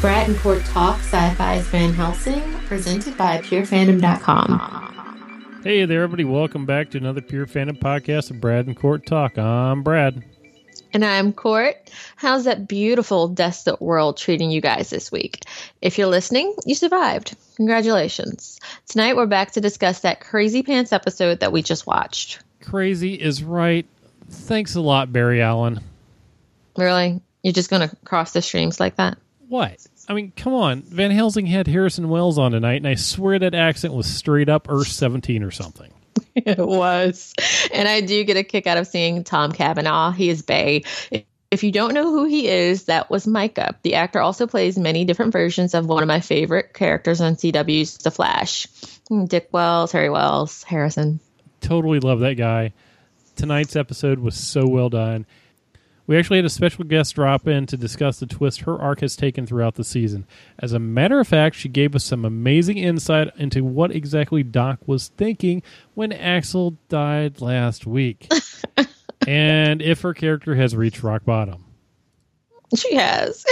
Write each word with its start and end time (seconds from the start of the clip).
Brad 0.00 0.28
and 0.28 0.38
Court 0.38 0.64
Talk 0.64 1.00
Syfy's 1.00 1.66
Van 1.66 1.92
Helsing, 1.92 2.40
presented 2.66 3.18
by 3.18 3.38
PureFandom.com. 3.38 5.60
Hey 5.64 5.84
there, 5.86 6.04
everybody. 6.04 6.22
Welcome 6.22 6.66
back 6.66 6.90
to 6.90 6.98
another 6.98 7.20
Pure 7.20 7.46
Fandom 7.46 7.80
podcast 7.80 8.30
of 8.30 8.40
Brad 8.40 8.68
and 8.68 8.76
Court 8.76 9.04
Talk. 9.04 9.36
I'm 9.36 9.82
Brad. 9.82 10.22
And 10.92 11.04
I'm 11.04 11.32
Court. 11.32 11.90
How's 12.14 12.44
that 12.44 12.68
beautiful, 12.68 13.26
desolate 13.26 13.82
world 13.82 14.16
treating 14.16 14.52
you 14.52 14.60
guys 14.60 14.88
this 14.88 15.10
week? 15.10 15.42
If 15.82 15.98
you're 15.98 16.06
listening, 16.06 16.54
you 16.64 16.76
survived. 16.76 17.36
Congratulations. 17.56 18.60
Tonight 18.86 19.16
we're 19.16 19.26
back 19.26 19.50
to 19.52 19.60
discuss 19.60 20.02
that 20.02 20.20
crazy 20.20 20.62
pants 20.62 20.92
episode 20.92 21.40
that 21.40 21.50
we 21.50 21.60
just 21.60 21.88
watched. 21.88 22.38
Crazy 22.62 23.14
is 23.14 23.42
right. 23.42 23.84
Thanks 24.30 24.76
a 24.76 24.80
lot, 24.80 25.12
Barry 25.12 25.42
Allen. 25.42 25.80
Really? 26.76 27.20
You're 27.42 27.52
just 27.52 27.68
going 27.68 27.88
to 27.88 27.96
cross 28.04 28.32
the 28.32 28.42
streams 28.42 28.78
like 28.78 28.94
that? 28.96 29.18
What? 29.48 29.78
I 30.08 30.14
mean, 30.14 30.32
come 30.36 30.54
on. 30.54 30.82
Van 30.82 31.10
Helsing 31.10 31.46
had 31.46 31.66
Harrison 31.66 32.08
Wells 32.08 32.38
on 32.38 32.52
tonight, 32.52 32.76
and 32.76 32.88
I 32.88 32.94
swear 32.94 33.38
that 33.38 33.54
accent 33.54 33.94
was 33.94 34.06
straight 34.06 34.48
up 34.48 34.66
Earth 34.68 34.88
17 34.88 35.42
or 35.42 35.50
something. 35.50 35.90
it 36.34 36.58
was. 36.58 37.34
And 37.72 37.88
I 37.88 38.00
do 38.00 38.24
get 38.24 38.36
a 38.36 38.44
kick 38.44 38.66
out 38.66 38.78
of 38.78 38.86
seeing 38.86 39.24
Tom 39.24 39.52
Cavanagh. 39.52 40.12
He 40.12 40.28
is 40.28 40.42
Bay. 40.42 40.84
If 41.50 41.62
you 41.62 41.72
don't 41.72 41.94
know 41.94 42.10
who 42.10 42.24
he 42.26 42.46
is, 42.46 42.84
that 42.84 43.08
was 43.10 43.26
Micah. 43.26 43.74
The 43.82 43.94
actor 43.94 44.20
also 44.20 44.46
plays 44.46 44.78
many 44.78 45.06
different 45.06 45.32
versions 45.32 45.72
of 45.72 45.86
one 45.86 46.02
of 46.02 46.06
my 46.06 46.20
favorite 46.20 46.74
characters 46.74 47.22
on 47.22 47.36
CW's 47.36 47.96
The 47.98 48.10
Flash. 48.10 48.66
Dick 49.26 49.48
Wells, 49.52 49.92
Harry 49.92 50.10
Wells, 50.10 50.62
Harrison. 50.64 51.20
Totally 51.62 52.00
love 52.00 52.20
that 52.20 52.34
guy. 52.34 52.74
Tonight's 53.36 53.76
episode 53.76 54.18
was 54.18 54.34
so 54.34 54.68
well 54.68 54.90
done. 54.90 55.24
We 56.08 56.16
actually 56.16 56.38
had 56.38 56.46
a 56.46 56.50
special 56.50 56.84
guest 56.84 57.14
drop 57.14 57.46
in 57.46 57.66
to 57.66 57.76
discuss 57.76 58.18
the 58.18 58.24
twist 58.24 58.62
her 58.62 58.80
arc 58.80 59.00
has 59.00 59.14
taken 59.14 59.46
throughout 59.46 59.74
the 59.74 59.84
season. 59.84 60.26
As 60.58 60.72
a 60.72 60.78
matter 60.78 61.20
of 61.20 61.28
fact, 61.28 61.54
she 61.54 61.68
gave 61.68 61.94
us 61.94 62.02
some 62.02 62.24
amazing 62.24 62.78
insight 62.78 63.28
into 63.36 63.62
what 63.62 63.90
exactly 63.90 64.42
Doc 64.42 64.78
was 64.86 65.08
thinking 65.08 65.62
when 65.92 66.10
Axel 66.10 66.78
died 66.88 67.42
last 67.42 67.86
week. 67.86 68.26
and 69.28 69.82
if 69.82 70.00
her 70.00 70.14
character 70.14 70.54
has 70.54 70.74
reached 70.74 71.02
rock 71.02 71.26
bottom. 71.26 71.66
She 72.74 72.94
has. 72.94 73.44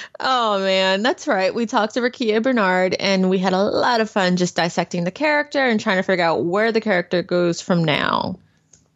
oh 0.20 0.60
man, 0.60 1.02
that's 1.02 1.28
right. 1.28 1.54
We 1.54 1.66
talked 1.66 1.92
to 1.94 2.00
Rukiya 2.00 2.42
Bernard 2.42 2.94
and 2.94 3.28
we 3.28 3.36
had 3.36 3.52
a 3.52 3.62
lot 3.62 4.00
of 4.00 4.08
fun 4.08 4.38
just 4.38 4.56
dissecting 4.56 5.04
the 5.04 5.10
character 5.10 5.58
and 5.58 5.78
trying 5.78 5.98
to 5.98 6.02
figure 6.02 6.24
out 6.24 6.46
where 6.46 6.72
the 6.72 6.80
character 6.80 7.22
goes 7.22 7.60
from 7.60 7.84
now. 7.84 8.38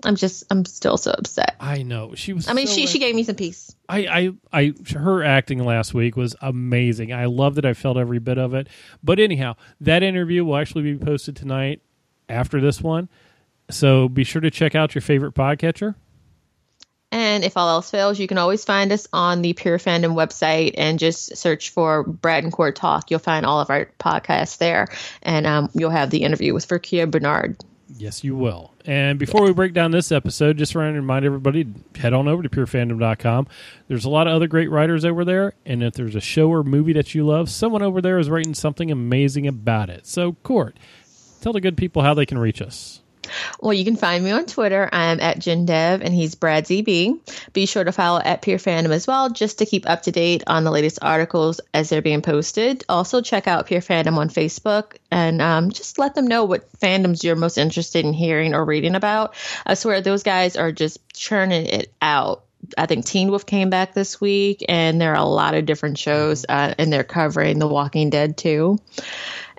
I'm 0.05 0.17
just 0.17 0.45
I'm 0.51 0.65
still 0.65 0.97
so 0.97 1.13
upset. 1.13 1.57
I 1.61 1.83
know 1.83 2.15
she 2.15 2.33
was. 2.33 2.49
I 2.49 2.53
mean, 2.53 2.67
so 2.67 2.75
she 2.75 2.87
she 2.87 2.99
gave 2.99 3.15
me 3.15 3.25
some 3.25 3.35
peace. 3.35 3.75
I, 3.89 3.99
I 4.53 4.61
I 4.61 4.75
her 4.95 5.23
acting 5.23 5.65
last 5.65 5.95
week 5.95 6.17
was 6.17 6.37
amazing. 6.41 7.13
I 7.13 7.27
loved 7.27 7.59
it. 7.59 7.65
I 7.65 7.75
felt 7.75 7.97
every 7.97 8.19
bit 8.19 8.39
of 8.39 8.55
it. 8.55 8.69
But 9.03 9.19
anyhow, 9.19 9.57
that 9.81 10.03
interview 10.03 10.45
will 10.45 10.57
actually 10.57 10.83
be 10.83 10.97
posted 10.97 11.37
tonight 11.37 11.83
after 12.29 12.61
this 12.61 12.81
one. 12.81 13.09
So 13.71 14.09
be 14.09 14.25
sure 14.25 14.41
to 14.41 14.51
check 14.51 14.75
out 14.75 14.95
your 14.95 15.03
favorite 15.03 15.35
podcatcher. 15.35 15.95
And 17.13 17.43
if 17.43 17.57
all 17.57 17.69
else 17.69 17.91
fails, 17.91 18.21
you 18.21 18.29
can 18.29 18.39
always 18.39 18.65
find 18.65 18.93
us 18.93 19.09
on 19.13 19.43
the 19.43 19.53
Pure 19.53 19.79
Fandom 19.79 20.15
website 20.15 20.75
and 20.77 20.99
just 20.99 21.37
search 21.37 21.71
for 21.71 22.05
Brad 22.05 22.45
and 22.45 22.53
Court 22.53 22.77
Talk. 22.77 23.11
You'll 23.11 23.19
find 23.19 23.45
all 23.45 23.61
of 23.61 23.69
our 23.69 23.91
podcasts 23.99 24.59
there, 24.59 24.87
and 25.23 25.45
um, 25.45 25.71
you'll 25.75 25.91
have 25.91 26.11
the 26.11 26.23
interview 26.23 26.55
with 26.55 26.69
Rukiya 26.69 27.11
Bernard. 27.11 27.57
Yes, 27.97 28.25
you 28.25 28.37
will. 28.37 28.75
And 28.85 29.19
before 29.19 29.43
we 29.43 29.53
break 29.53 29.73
down 29.73 29.91
this 29.91 30.13
episode, 30.13 30.59
just 30.59 30.75
want 30.75 30.95
to 30.95 31.01
remind 31.01 31.25
everybody 31.25 31.67
head 31.97 32.13
on 32.13 32.29
over 32.29 32.43
to 32.43 32.49
purefandom.com. 32.49 33.49
There's 33.89 34.05
a 34.05 34.11
lot 34.11 34.27
of 34.27 34.35
other 34.35 34.47
great 34.47 34.71
writers 34.71 35.05
over 35.05 35.25
there. 35.25 35.55
And 35.67 35.83
if 35.83 35.95
there's 35.95 36.15
a 36.15 36.21
show 36.21 36.49
or 36.51 36.63
movie 36.63 36.93
that 36.93 37.15
you 37.15 37.27
love, 37.27 37.51
someone 37.51 37.83
over 37.83 38.01
there 38.01 38.19
is 38.19 38.31
writing 38.31 38.55
something 38.55 38.91
amazing 38.91 39.47
about 39.47 39.91
it. 39.91 40.07
So, 40.07 40.35
Court, 40.43 40.79
tell 41.41 41.53
the 41.53 41.61
good 41.61 41.77
people 41.77 42.03
how 42.03 42.15
they 42.15 42.27
can 42.27 42.39
reach 42.39 42.63
us. 42.63 43.01
Well, 43.61 43.73
you 43.73 43.85
can 43.85 43.97
find 43.97 44.25
me 44.25 44.31
on 44.31 44.47
Twitter. 44.47 44.89
I'm 44.93 45.21
at 45.21 45.39
JinDev 45.39 46.01
and 46.03 46.15
he's 46.15 46.35
Brad 46.35 46.65
ZB. 46.65 47.53
Be 47.53 47.67
sure 47.67 47.85
to 47.85 47.93
follow 47.93 48.21
at 48.21 48.43
Pure 48.43 48.59
Fandom 48.59 48.91
as 48.91 49.07
well, 49.07 49.31
just 49.31 49.59
to 49.59 49.67
keep 49.67 49.89
up 49.89 50.03
to 50.03 50.13
date 50.13 50.45
on 50.47 50.65
the 50.65 50.71
latest 50.71 50.99
articles 51.03 51.61
as 51.73 51.89
they're 51.89 52.03
being 52.03 52.23
posted. 52.23 52.85
Also, 52.89 53.21
check 53.21 53.47
out 53.47 53.67
Pure 53.67 53.83
Fandom 53.83 54.17
on 54.17 54.29
Facebook 54.29 54.97
and 55.11 55.41
um, 55.43 55.71
just 55.71 55.99
let 55.99 56.15
them 56.15 56.27
know 56.27 56.45
what 56.45 56.71
fandoms 56.81 57.23
you're 57.23 57.37
most 57.37 57.59
interested 57.59 58.05
in 58.05 58.13
hearing 58.13 58.55
or 58.55 58.65
reading 58.65 58.95
about. 58.95 59.35
I 59.67 59.75
swear 59.75 60.01
those 60.01 60.23
guys 60.23 60.57
are 60.57 60.73
just 60.73 60.99
churning 61.13 61.67
it 61.67 61.93
out. 62.01 62.45
I 62.77 62.87
think 62.87 63.07
Teen 63.07 63.31
Wolf 63.31 63.47
came 63.47 63.71
back 63.71 63.95
this 63.95 64.21
week, 64.21 64.65
and 64.69 65.01
there 65.01 65.13
are 65.13 65.23
a 65.23 65.25
lot 65.25 65.55
of 65.55 65.65
different 65.65 65.99
shows, 65.99 66.45
uh, 66.47 66.75
and 66.77 66.93
they're 66.93 67.05
covering 67.05 67.59
The 67.59 67.67
Walking 67.67 68.11
Dead 68.11 68.37
too 68.37 68.79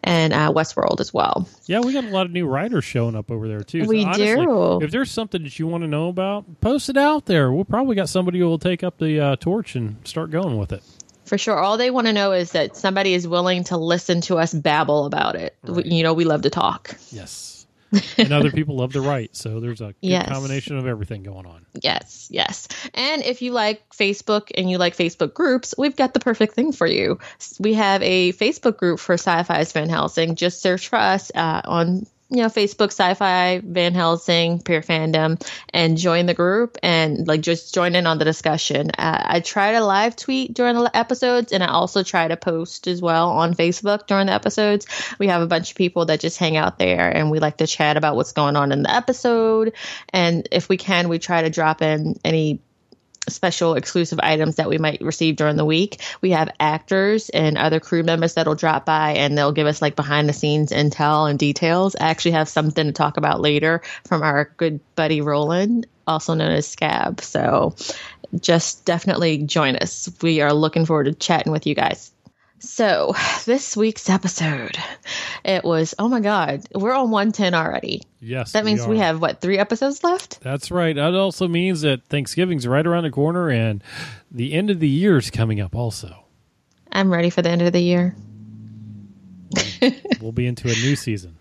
and 0.04 0.34
uh, 0.34 0.52
Westworld 0.52 1.00
as 1.00 1.14
well. 1.14 1.48
Yeah, 1.66 1.80
we 1.80 1.94
got 1.94 2.04
a 2.04 2.10
lot 2.10 2.26
of 2.26 2.32
new 2.32 2.48
writers 2.48 2.84
showing 2.84 3.16
up 3.16 3.30
over 3.30 3.48
there 3.48 3.64
too. 3.64 3.84
So 3.84 3.90
we 3.90 4.04
honestly, 4.04 4.46
do. 4.46 4.82
If 4.82 4.92
there's 4.92 5.12
something 5.12 5.44
that 5.44 5.60
you 5.60 5.68
want 5.68 5.84
to 5.84 5.88
know 5.88 6.10
about, 6.10 6.62
post 6.62 6.90
it 6.90 6.98
out 6.98 7.26
there. 7.26 7.52
We'll 7.52 7.66
probably 7.66 7.96
got 7.96 8.10
somebody 8.10 8.40
who 8.40 8.46
will 8.46 8.60
take 8.60 8.84
up 8.84 8.98
the 8.98 9.20
uh, 9.20 9.36
torch 9.38 9.76
and 9.76 9.98
start 10.08 10.32
going 10.32 10.58
with 10.58 10.72
it. 10.72 10.84
For 11.26 11.38
sure. 11.38 11.58
All 11.58 11.78
they 11.78 11.92
want 11.92 12.08
to 12.08 12.14
know 12.14 12.34
is 12.34 12.52
that 12.52 12.76
somebody 12.76 13.14
is 13.14 13.28
willing 13.28 13.64
to 13.66 13.78
listen 13.78 14.20
to 14.22 14.38
us 14.38 14.54
babble 14.54 15.06
about 15.06 15.36
it. 15.36 15.56
Right. 15.64 15.86
You 15.86 16.04
know, 16.04 16.14
we 16.14 16.26
love 16.26 16.42
to 16.42 16.50
talk. 16.50 16.96
Yes. 17.10 17.51
and 18.18 18.32
other 18.32 18.52
people 18.52 18.78
love 18.78 18.94
to 18.94 19.02
write. 19.02 19.36
So 19.36 19.60
there's 19.60 19.82
a 19.82 19.94
yes. 20.02 20.30
combination 20.30 20.78
of 20.78 20.88
everything 20.88 21.24
going 21.24 21.46
on. 21.46 21.66
Yes, 21.82 22.28
yes. 22.32 22.68
And 22.94 23.24
if 23.24 23.42
you 23.42 23.52
like 23.52 23.90
Facebook 23.90 24.52
and 24.56 24.70
you 24.70 24.78
like 24.78 24.96
Facebook 24.96 25.34
groups, 25.34 25.76
we've 25.78 25.96
got 25.96 26.14
the 26.14 26.20
perfect 26.20 26.54
thing 26.54 26.72
for 26.72 26.88
you. 26.88 27.20
We 27.60 27.74
have 27.74 28.02
a 28.02 28.34
Facebook 28.34 28.78
group 28.78 29.00
for 29.00 29.16
Syfy's 29.18 29.72
Van 29.72 29.90
Helsing. 29.90 30.36
Just 30.36 30.62
search 30.62 30.88
for 30.88 30.98
us 30.98 31.32
uh, 31.36 31.62
on 31.66 32.06
you 32.32 32.38
know, 32.38 32.48
Facebook, 32.48 32.96
Syfy, 32.96 33.62
Van 33.62 33.94
Helsing, 33.94 34.62
Pure 34.62 34.84
Fandom, 34.84 35.42
and 35.74 35.98
join 35.98 36.28
the 36.28 36.34
group 36.34 36.78
and 36.82 37.28
like 37.28 37.42
just 37.42 37.74
join 37.74 37.94
in 37.94 38.08
on 38.08 38.20
the 38.20 38.26
discussion. 38.26 38.90
Uh, 38.98 39.22
I 39.26 39.42
try 39.42 39.74
to 39.74 39.84
live 39.84 40.16
tweet 40.16 40.54
during 40.54 40.78
the 40.78 40.96
episodes, 40.96 41.52
and 41.52 41.62
I 41.62 41.68
also 41.68 42.04
try 42.04 42.30
to 42.30 42.38
post 42.38 42.88
as 42.88 43.02
well 43.02 43.32
on 43.32 43.54
Facebook 43.54 44.08
during 44.08 44.28
the 44.28 44.34
episodes. 44.34 44.88
We 45.20 45.28
have 45.28 45.42
a 45.42 45.48
bunch 45.48 45.72
of 45.72 45.78
people 45.78 46.06
that 46.06 46.22
just 46.22 46.38
hang 46.38 46.56
out 46.56 46.80
there, 46.80 47.10
and 47.10 47.30
we 47.30 47.40
like 47.40 47.58
to 47.58 47.68
chat 47.68 47.98
about 47.98 48.16
what's 48.16 48.32
going 48.32 48.56
on 48.56 48.72
in 48.72 48.84
the 48.84 48.96
episode. 48.96 49.74
And 50.14 50.48
if 50.52 50.70
we 50.70 50.78
can, 50.78 51.10
we 51.10 51.20
try 51.20 51.42
to 51.42 51.50
drop 51.50 51.82
in 51.82 52.16
any 52.24 52.62
special 53.30 53.76
exclusive 53.76 54.20
items 54.22 54.56
that 54.56 54.70
we 54.70 54.78
might 54.78 55.02
receive 55.02 55.36
during 55.36 55.56
the 55.56 55.66
week. 55.66 56.02
We 56.22 56.32
have 56.32 56.50
actors 56.60 57.30
and 57.30 57.58
other 57.58 57.80
crew 57.80 58.04
members 58.04 58.34
that'll 58.34 58.56
drop 58.56 58.86
by 58.86 59.12
and 59.12 59.38
they'll 59.38 59.52
give 59.52 59.68
us 59.68 59.82
like 59.82 59.96
behind 59.96 60.28
the 60.28 60.34
scenes 60.34 60.72
intel 60.72 61.30
and 61.30 61.38
details. 61.38 61.96
I 61.96 62.10
actually 62.10 62.32
have 62.32 62.50
something 62.50 62.86
to 62.88 62.92
talk 62.92 63.18
about 63.18 63.42
later 63.42 63.82
from 64.06 64.24
our 64.24 64.52
good 64.58 64.80
buddy 64.96 65.22
Roland, 65.22 65.86
also 66.08 66.34
known 66.34 66.52
as 66.52 66.68
Scab. 66.68 67.22
So 67.22 67.76
just 68.40 68.86
definitely 68.86 69.40
join 69.40 69.76
us. 69.76 70.10
We 70.22 70.42
are 70.42 70.54
looking 70.54 70.86
forward 70.86 71.06
to 71.06 71.14
chatting 71.14 71.52
with 71.52 71.68
you 71.68 71.76
guys. 71.76 72.11
So, 72.62 73.14
this 73.46 73.76
week's 73.76 74.10
episode, 74.10 74.78
it 75.44 75.64
was, 75.64 75.94
oh 76.00 76.08
my 76.08 76.22
God, 76.22 76.64
we're 76.74 76.94
on 76.94 77.12
110 77.12 77.54
already. 77.54 78.04
Yes. 78.20 78.54
That 78.54 78.66
means 78.66 78.86
we, 78.86 78.92
we 78.92 78.98
have, 79.00 79.20
what, 79.20 79.42
three 79.42 79.58
episodes 79.58 80.04
left? 80.04 80.40
That's 80.42 80.72
right. 80.72 80.96
That 80.96 81.14
also 81.16 81.48
means 81.48 81.82
that 81.82 82.06
Thanksgiving's 82.06 82.68
right 82.68 82.86
around 82.86 83.04
the 83.04 83.12
corner 83.12 83.50
and 83.50 83.84
the 84.30 84.54
end 84.54 84.70
of 84.70 84.80
the 84.80 84.88
year 84.88 85.18
is 85.18 85.30
coming 85.30 85.60
up 85.60 85.76
also. 85.76 86.26
I'm 86.92 87.12
ready 87.12 87.30
for 87.30 87.42
the 87.42 87.50
end 87.50 87.62
of 87.62 87.74
the 87.74 87.82
year. 87.82 88.16
we'll 90.22 90.32
be 90.32 90.46
into 90.46 90.68
a 90.68 90.74
new 90.74 90.96
season. 90.96 91.38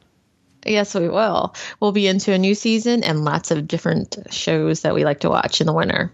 Yes, 0.65 0.95
we 0.95 1.09
will. 1.09 1.55
We'll 1.81 1.93
be 1.93 2.07
into 2.07 2.33
a 2.33 2.39
new 2.39 2.55
season 2.55 3.03
and 3.03 3.25
lots 3.25 3.51
of 3.51 3.67
different 3.67 4.19
shows 4.31 4.83
that 4.83 4.95
we 4.95 5.05
like 5.05 5.21
to 5.21 5.31
watch 5.31 5.61
in 5.61 5.67
the 5.67 5.73
winter. 5.73 6.13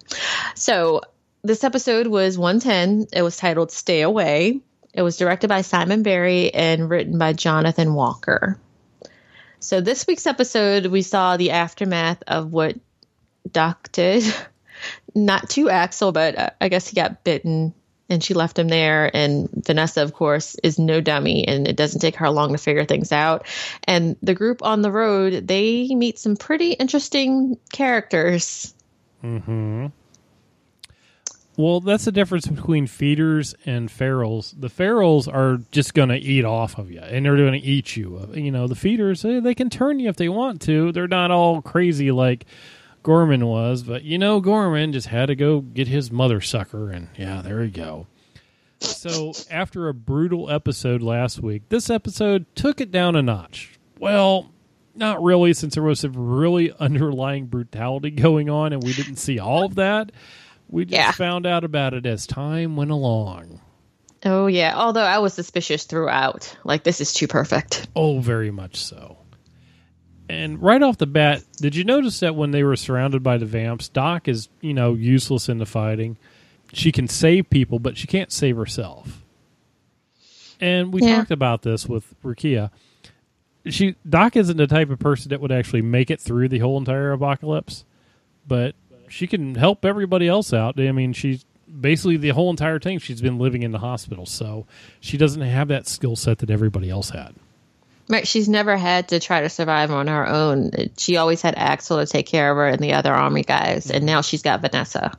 So, 0.55 1.03
this 1.43 1.63
episode 1.65 2.09
was 2.09 2.37
110. 2.37 3.09
It 3.13 3.23
was 3.23 3.37
titled 3.37 3.71
Stay 3.71 4.03
Away. 4.03 4.61
It 4.97 5.03
was 5.03 5.19
directed 5.19 5.49
by 5.49 5.61
Simon 5.61 6.03
Barry 6.03 6.53
and 6.53 6.89
written 6.89 7.19
by 7.19 7.35
Jonathan 7.35 7.93
Walker. 7.93 8.59
So, 9.61 9.83
this 9.83 10.07
week's 10.07 10.27
episode, 10.27 10.87
we 10.87 11.03
saw 11.03 11.37
the 11.37 11.51
aftermath 11.51 12.23
of 12.27 12.51
what 12.51 12.77
Doc 13.51 13.93
did. 13.93 14.25
Not 15.15 15.51
to 15.51 15.69
Axel, 15.69 16.13
but 16.13 16.39
uh, 16.39 16.51
I 16.61 16.69
guess 16.69 16.89
he 16.89 16.97
got 16.97 17.25
bitten 17.25 17.75
and 18.09 18.25
she 18.25 18.33
left 18.33 18.59
him 18.59 18.69
there. 18.69 19.11
And 19.15 19.51
Vanessa, 19.53 20.03
of 20.03 20.15
course, 20.15 20.55
is 20.63 20.79
no 20.79 21.03
dummy 21.03 21.47
and 21.47 21.69
it 21.69 21.77
doesn't 21.77 22.01
take 22.01 22.17
her 22.17 22.31
long 22.31 22.53
to 22.53 22.59
figure 22.59 22.85
things 22.85 23.13
out. 23.13 23.47
And 23.85 24.17
the 24.23 24.35
group 24.35 24.63
on 24.63 24.81
the 24.81 24.93
road, 24.93 25.47
they 25.47 25.95
meet 25.95 26.19
some 26.19 26.37
pretty 26.37 26.73
interesting 26.73 27.59
characters. 27.71 28.75
hmm. 29.21 29.87
Well, 31.57 31.81
that's 31.81 32.05
the 32.05 32.13
difference 32.13 32.47
between 32.47 32.87
feeders 32.87 33.55
and 33.65 33.89
ferals. 33.89 34.55
The 34.59 34.69
ferals 34.69 35.33
are 35.33 35.59
just 35.71 35.95
going 35.95 36.11
to 36.11 36.19
eat 36.19 36.45
off 36.45 36.79
of 36.79 36.91
you, 36.91 37.01
and 37.01 37.25
they're 37.25 37.37
going 37.37 37.59
to 37.59 37.67
eat 37.67 37.97
you. 37.97 38.29
You 38.35 38.51
know, 38.51 38.67
the 38.67 38.75
feeders 38.75 39.25
eh, 39.25 39.41
they 39.41 39.55
can 39.55 39.71
turn 39.71 39.99
you 39.99 40.09
if 40.09 40.17
they 40.17 40.29
want 40.29 40.61
to. 40.63 40.93
They're 40.93 41.09
not 41.09 41.31
all 41.31 41.63
crazy 41.63 42.11
like 42.11 42.45
Gorman 43.03 43.47
was, 43.47 43.83
but 43.83 44.03
you 44.03 44.19
know, 44.19 44.41
Gorman 44.41 44.93
just 44.93 45.07
had 45.07 45.27
to 45.27 45.37
go 45.37 45.61
get 45.61 45.89
his 45.89 46.13
mother 46.13 46.43
sucker, 46.43 46.91
and 46.91 47.09
yeah, 47.17 47.41
there 47.41 47.65
you 47.65 47.71
go. 47.71 48.07
So, 48.81 49.33
after 49.51 49.89
a 49.89 49.95
brutal 49.95 50.51
episode 50.51 51.01
last 51.01 51.41
week, 51.41 51.63
this 51.71 51.89
episode 51.89 52.45
took 52.55 52.83
it 52.83 52.91
down 52.91 53.17
a 53.17 53.23
notch. 53.23 53.79
Well, 53.99 54.51
not 54.95 55.23
really, 55.23 55.55
since 55.55 55.75
there 55.75 55.83
was 55.83 56.01
some 56.01 56.13
really 56.15 56.73
underlying 56.79 57.47
brutality 57.47 58.11
going 58.11 58.51
on 58.51 58.73
and 58.75 58.83
we 58.83 58.93
didn't 58.93 59.17
see 59.17 59.39
all 59.39 59.65
of 59.65 59.77
that. 59.77 60.13
We 60.69 60.85
just 60.85 60.93
Yeah. 60.95 61.13
found 61.13 61.47
out 61.47 61.65
about 61.65 61.95
it 61.95 62.07
as 62.07 62.27
time 62.27 62.77
went 62.77 62.91
along. 62.91 63.61
Oh 64.25 64.47
yeah. 64.47 64.75
Although 64.77 65.03
I 65.05 65.19
was 65.19 65.35
suspicious 65.35 65.85
throughout. 65.85 66.57
Like 66.65 66.83
this 66.85 67.01
is 67.01 67.13
too 67.13 67.29
perfect. 67.29 67.87
Oh, 67.95 68.19
very 68.21 68.51
much 68.51 68.77
so. 68.77 69.19
And 70.29 70.61
right 70.61 70.83
off 70.83 70.99
the 70.99 71.07
bat, 71.07 71.45
did 71.59 71.77
you 71.77 71.85
notice 71.85 72.19
that 72.21 72.35
when 72.35 72.51
they 72.51 72.65
were 72.65 72.75
surrounded 72.75 73.23
by 73.23 73.37
the 73.39 73.47
vamps, 73.47 73.89
Doc 73.89 74.27
is, 74.27 74.49
you 74.61 74.75
know, 74.75 74.95
useless 74.95 75.49
in 75.49 75.59
the 75.59 75.67
fighting. 75.67 76.17
She 76.73 76.91
can 76.91 77.07
save 77.07 77.49
people, 77.49 77.79
but 77.79 77.97
she 77.97 78.09
can't 78.09 78.33
save 78.33 78.57
herself. 78.57 79.23
And 80.61 80.93
we 80.93 81.03
Yeah. 81.03 81.19
talked 81.19 81.31
about 81.31 81.63
this 81.63 81.87
with 81.87 82.15
Rukiya. 82.25 82.71
She 83.67 83.95
Doc 84.09 84.37
isn't 84.37 84.57
the 84.57 84.67
type 84.67 84.91
of 84.91 84.99
person 84.99 85.29
that 85.31 85.41
would 85.41 85.53
actually 85.53 85.83
make 85.83 86.11
it 86.11 86.21
through 86.21 86.49
the 86.49 86.59
whole 86.59 86.79
entire 86.79 87.13
apocalypse, 87.13 87.85
but 88.49 88.75
she 89.09 89.27
can 89.27 89.55
help 89.55 89.85
everybody 89.85 90.29
else 90.29 90.53
out. 90.53 90.79
I 90.79 90.93
mean, 90.93 91.13
she's 91.13 91.45
basically 91.81 92.17
the 92.17 92.31
whole 92.31 92.51
entire 92.51 92.79
time 92.79 92.99
she's 92.99 93.21
been 93.21 93.39
living 93.39 93.63
in 93.63 93.73
the 93.73 93.79
hospital, 93.79 94.27
so 94.27 94.67
she 95.01 95.17
doesn't 95.17 95.43
have 95.43 95.69
that 95.69 95.87
skill 95.87 96.17
set 96.17 96.39
that 96.39 96.51
everybody 96.51 96.91
else 96.91 97.11
had. 97.11 97.35
Right. 98.09 98.27
She's 98.27 98.49
never 98.49 98.77
had 98.77 99.09
to 99.09 99.19
try 99.19 99.41
to 99.41 99.49
survive 99.49 99.91
on 99.91 100.07
her 100.07 100.29
own. 100.29 100.71
She 100.97 101.17
always 101.17 101.43
had 101.43 101.57
Axel 101.57 101.99
to 101.99 102.07
take 102.07 102.27
care 102.27 102.53
of 102.53 102.57
her 102.57 102.69
and 102.69 102.79
the 102.79 102.93
other 102.93 103.13
army 103.13 103.43
guys, 103.43 103.91
and 103.91 104.01
mm-hmm. 104.01 104.07
now 104.07 104.21
she's 104.21 104.43
got 104.43 104.61
Vanessa. 104.61 105.13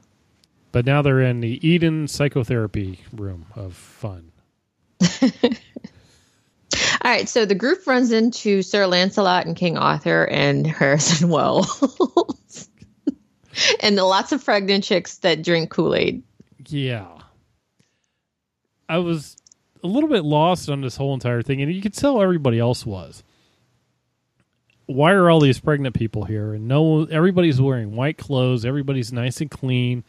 But 0.72 0.86
now 0.86 1.01
they're 1.01 1.22
in 1.22 1.42
the 1.42 1.68
Eden 1.68 2.07
psychotherapy 2.07 3.00
room 3.12 3.48
of 3.56 3.74
fun. 3.74 4.31
All 7.01 7.12
right, 7.12 7.28
so 7.30 7.45
the 7.45 7.56
group 7.56 7.88
runs 7.88 8.12
into 8.12 8.62
Sir 8.62 8.86
Lancelot 8.86 9.45
and 9.45 9.56
King 9.56 9.78
Arthur 9.78 10.25
and 10.25 10.66
Harrison 10.68 11.30
Wells. 11.30 12.66
and 13.81 13.98
the 13.98 14.04
lots 14.04 14.31
of 14.31 14.44
pregnant 14.44 14.83
chicks 14.83 15.18
that 15.19 15.44
drink 15.44 15.69
Kool-Aid. 15.69 16.24
Yeah. 16.68 17.07
I 18.89 19.00
was 19.00 19.38
a 19.83 19.88
little 19.88 20.09
bit 20.09 20.24
lost 20.24 20.69
on 20.69 20.81
this 20.81 20.95
whole 20.95 21.13
entire 21.13 21.42
thing, 21.42 21.62
and 21.62 21.74
you 21.74 21.81
could 21.81 21.94
tell 21.94 22.21
everybody 22.21 22.59
else 22.59 22.86
was. 22.86 23.24
Why 24.86 25.12
are 25.12 25.30
all 25.30 25.42
these 25.42 25.59
pregnant 25.59 25.95
people 25.95 26.24
here? 26.24 26.54
And 26.54 26.69
no, 26.69 27.04
everybody's 27.04 27.59
wearing 27.59 27.98
white 27.98 28.18
clothes. 28.18 28.63
Everybody's 28.63 29.12
nice 29.12 29.42
and 29.42 29.51
clean. 29.51 30.06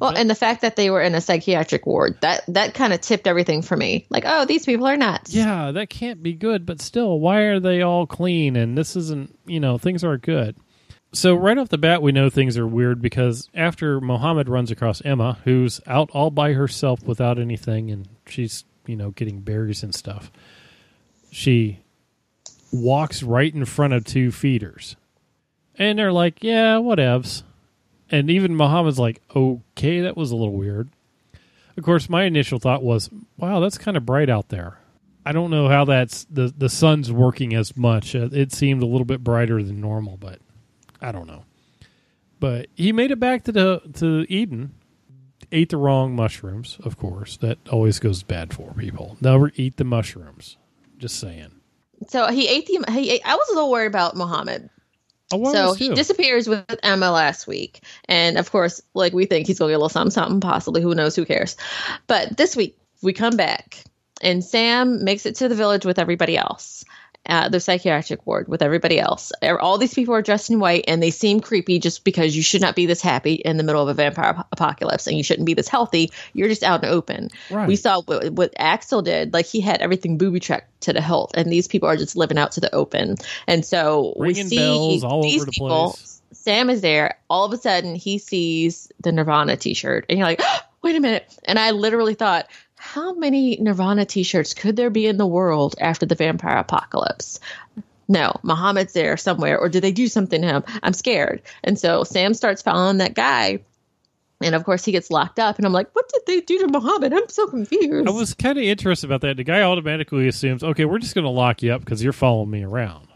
Well, 0.00 0.16
and 0.16 0.30
the 0.30 0.36
fact 0.36 0.60
that 0.60 0.76
they 0.76 0.90
were 0.90 1.02
in 1.02 1.16
a 1.16 1.20
psychiatric 1.20 1.86
ward, 1.86 2.20
that 2.20 2.44
that 2.46 2.72
kind 2.74 2.92
of 2.92 3.00
tipped 3.00 3.26
everything 3.26 3.62
for 3.62 3.76
me. 3.76 4.06
Like, 4.10 4.22
oh, 4.24 4.44
these 4.44 4.64
people 4.64 4.86
are 4.86 4.96
nuts. 4.96 5.34
Yeah, 5.34 5.72
that 5.72 5.90
can't 5.90 6.22
be 6.22 6.34
good. 6.34 6.64
But 6.66 6.80
still, 6.80 7.18
why 7.18 7.40
are 7.40 7.58
they 7.58 7.82
all 7.82 8.06
clean? 8.06 8.54
And 8.54 8.78
this 8.78 8.94
isn't, 8.94 9.36
you 9.44 9.58
know, 9.58 9.76
things 9.76 10.04
aren't 10.04 10.22
good. 10.22 10.54
So 11.14 11.34
right 11.34 11.58
off 11.58 11.68
the 11.68 11.78
bat, 11.78 12.00
we 12.00 12.10
know 12.10 12.30
things 12.30 12.56
are 12.56 12.66
weird 12.66 13.02
because 13.02 13.48
after 13.54 14.00
Mohammed 14.00 14.48
runs 14.48 14.70
across 14.70 15.02
Emma, 15.02 15.38
who's 15.44 15.80
out 15.86 16.10
all 16.12 16.30
by 16.30 16.54
herself 16.54 17.02
without 17.02 17.38
anything, 17.38 17.90
and 17.90 18.08
she's, 18.26 18.64
you 18.86 18.96
know, 18.96 19.10
getting 19.10 19.40
berries 19.40 19.82
and 19.82 19.94
stuff, 19.94 20.32
she 21.30 21.80
walks 22.72 23.22
right 23.22 23.54
in 23.54 23.66
front 23.66 23.92
of 23.92 24.04
two 24.04 24.32
feeders. 24.32 24.96
And 25.76 25.98
they're 25.98 26.12
like, 26.12 26.42
yeah, 26.42 26.76
whatevs. 26.76 27.42
And 28.10 28.30
even 28.30 28.56
Mohammed's 28.56 28.98
like, 28.98 29.20
okay, 29.34 30.00
that 30.00 30.16
was 30.16 30.30
a 30.30 30.36
little 30.36 30.56
weird. 30.56 30.88
Of 31.76 31.84
course, 31.84 32.08
my 32.08 32.24
initial 32.24 32.58
thought 32.58 32.82
was, 32.82 33.10
wow, 33.36 33.60
that's 33.60 33.78
kind 33.78 33.96
of 33.96 34.06
bright 34.06 34.30
out 34.30 34.48
there. 34.48 34.78
I 35.24 35.32
don't 35.32 35.50
know 35.50 35.68
how 35.68 35.84
that's 35.84 36.24
the 36.24 36.52
the 36.56 36.68
sun's 36.68 37.12
working 37.12 37.54
as 37.54 37.76
much. 37.76 38.14
It 38.14 38.52
seemed 38.52 38.82
a 38.82 38.86
little 38.86 39.04
bit 39.04 39.22
brighter 39.22 39.62
than 39.62 39.80
normal, 39.80 40.16
but 40.16 40.40
I 41.02 41.12
don't 41.12 41.26
know. 41.26 41.44
But 42.40 42.68
he 42.74 42.92
made 42.92 43.10
it 43.10 43.20
back 43.20 43.44
to 43.44 43.52
the 43.52 43.82
to 43.94 44.26
Eden. 44.32 44.74
Ate 45.50 45.68
the 45.68 45.76
wrong 45.76 46.16
mushrooms, 46.16 46.78
of 46.82 46.96
course. 46.96 47.36
That 47.36 47.58
always 47.70 47.98
goes 47.98 48.22
bad 48.22 48.54
for 48.54 48.72
people. 48.72 49.16
Never 49.20 49.52
eat 49.56 49.76
the 49.76 49.84
mushrooms. 49.84 50.56
Just 50.98 51.18
saying. 51.20 51.52
So 52.08 52.28
he 52.28 52.48
ate 52.48 52.66
the. 52.66 52.84
He 52.92 53.10
ate, 53.10 53.22
I 53.24 53.34
was 53.34 53.48
a 53.50 53.54
little 53.54 53.70
worried 53.70 53.86
about 53.86 54.16
Muhammad. 54.16 54.70
Oh, 55.32 55.52
so 55.52 55.72
he 55.72 55.88
disappears 55.94 56.48
with 56.48 56.64
Emma 56.82 57.10
last 57.10 57.46
week, 57.46 57.82
and 58.06 58.36
of 58.36 58.50
course, 58.50 58.82
like 58.94 59.12
we 59.12 59.24
think 59.24 59.46
he's 59.46 59.58
gonna 59.58 59.70
get 59.70 59.76
a 59.76 59.78
little 59.78 59.88
something, 59.88 60.10
something, 60.10 60.40
possibly. 60.40 60.82
Who 60.82 60.94
knows? 60.94 61.16
Who 61.16 61.24
cares? 61.24 61.56
But 62.06 62.36
this 62.36 62.56
week 62.56 62.76
we 63.02 63.12
come 63.12 63.36
back, 63.36 63.84
and 64.20 64.44
Sam 64.44 65.04
makes 65.04 65.24
it 65.26 65.36
to 65.36 65.48
the 65.48 65.54
village 65.54 65.86
with 65.86 65.98
everybody 65.98 66.36
else. 66.36 66.84
Uh, 67.24 67.48
the 67.48 67.60
psychiatric 67.60 68.26
ward 68.26 68.48
with 68.48 68.62
everybody 68.62 68.98
else. 68.98 69.30
All 69.60 69.78
these 69.78 69.94
people 69.94 70.12
are 70.12 70.22
dressed 70.22 70.50
in 70.50 70.58
white 70.58 70.86
and 70.88 71.00
they 71.00 71.12
seem 71.12 71.38
creepy 71.38 71.78
just 71.78 72.02
because 72.02 72.34
you 72.34 72.42
should 72.42 72.60
not 72.60 72.74
be 72.74 72.86
this 72.86 73.00
happy 73.00 73.34
in 73.34 73.58
the 73.58 73.62
middle 73.62 73.80
of 73.80 73.86
a 73.88 73.94
vampire 73.94 74.30
ap- 74.30 74.48
apocalypse 74.50 75.06
and 75.06 75.16
you 75.16 75.22
shouldn't 75.22 75.46
be 75.46 75.54
this 75.54 75.68
healthy. 75.68 76.10
You're 76.32 76.48
just 76.48 76.64
out 76.64 76.82
in 76.82 76.90
the 76.90 76.94
open. 76.94 77.28
Right. 77.48 77.68
We 77.68 77.76
saw 77.76 78.02
what, 78.02 78.32
what 78.32 78.52
Axel 78.58 79.02
did. 79.02 79.32
Like 79.32 79.46
he 79.46 79.60
had 79.60 79.80
everything 79.82 80.18
booby 80.18 80.40
tracked 80.40 80.80
to 80.82 80.92
the 80.92 81.00
hilt, 81.00 81.30
and 81.36 81.50
these 81.50 81.68
people 81.68 81.88
are 81.88 81.96
just 81.96 82.16
living 82.16 82.38
out 82.38 82.50
to 82.52 82.60
the 82.60 82.74
open. 82.74 83.14
And 83.46 83.64
so 83.64 84.14
Ringing 84.18 84.46
we 84.46 84.48
see 84.48 85.00
these 85.22 85.44
the 85.44 85.52
people. 85.52 85.92
place. 85.92 86.22
Sam 86.32 86.70
is 86.70 86.80
there. 86.80 87.18
All 87.30 87.44
of 87.44 87.52
a 87.52 87.56
sudden, 87.56 87.94
he 87.94 88.18
sees 88.18 88.90
the 89.00 89.12
Nirvana 89.12 89.56
T-shirt, 89.56 90.06
and 90.08 90.18
you're 90.18 90.26
like, 90.26 90.42
"Wait 90.82 90.96
a 90.96 91.00
minute!" 91.00 91.32
And 91.44 91.56
I 91.56 91.70
literally 91.70 92.14
thought, 92.14 92.48
"How 92.84 93.14
many 93.14 93.56
Nirvana 93.60 94.04
T-shirts 94.04 94.54
could 94.54 94.74
there 94.74 94.90
be 94.90 95.06
in 95.06 95.16
the 95.16 95.26
world 95.26 95.76
after 95.80 96.04
the 96.04 96.16
vampire 96.16 96.58
apocalypse?" 96.58 97.38
No, 98.08 98.32
Muhammad's 98.42 98.92
there 98.92 99.16
somewhere, 99.16 99.56
or 99.56 99.68
did 99.68 99.84
they 99.84 99.92
do 99.92 100.08
something 100.08 100.42
to 100.42 100.46
him? 100.48 100.64
I'm 100.82 100.92
scared. 100.92 101.42
And 101.62 101.78
so 101.78 102.02
Sam 102.02 102.34
starts 102.34 102.60
following 102.60 102.98
that 102.98 103.14
guy, 103.14 103.60
and 104.42 104.56
of 104.56 104.64
course 104.64 104.84
he 104.84 104.90
gets 104.90 105.10
locked 105.12 105.38
up. 105.38 105.56
And 105.58 105.64
I'm 105.64 105.72
like, 105.72 105.94
"What 105.94 106.08
did 106.08 106.22
they 106.26 106.40
do 106.40 106.58
to 106.58 106.66
Muhammad?" 106.66 107.14
I'm 107.14 107.28
so 107.28 107.46
confused. 107.46 108.08
I 108.08 108.10
was 108.10 108.34
kind 108.34 108.58
of 108.58 108.64
interested 108.64 109.06
about 109.06 109.20
that. 109.20 109.36
The 109.36 109.44
guy 109.44 109.62
automatically 109.62 110.26
assumes, 110.26 110.64
okay, 110.64 110.84
we're 110.84 110.98
just 110.98 111.14
going 111.14 111.24
to 111.24 111.30
lock 111.30 111.62
you 111.62 111.72
up 111.72 111.80
because 111.80 112.02
you're 112.02 112.12
following 112.12 112.50
me 112.50 112.64
around. 112.64 113.06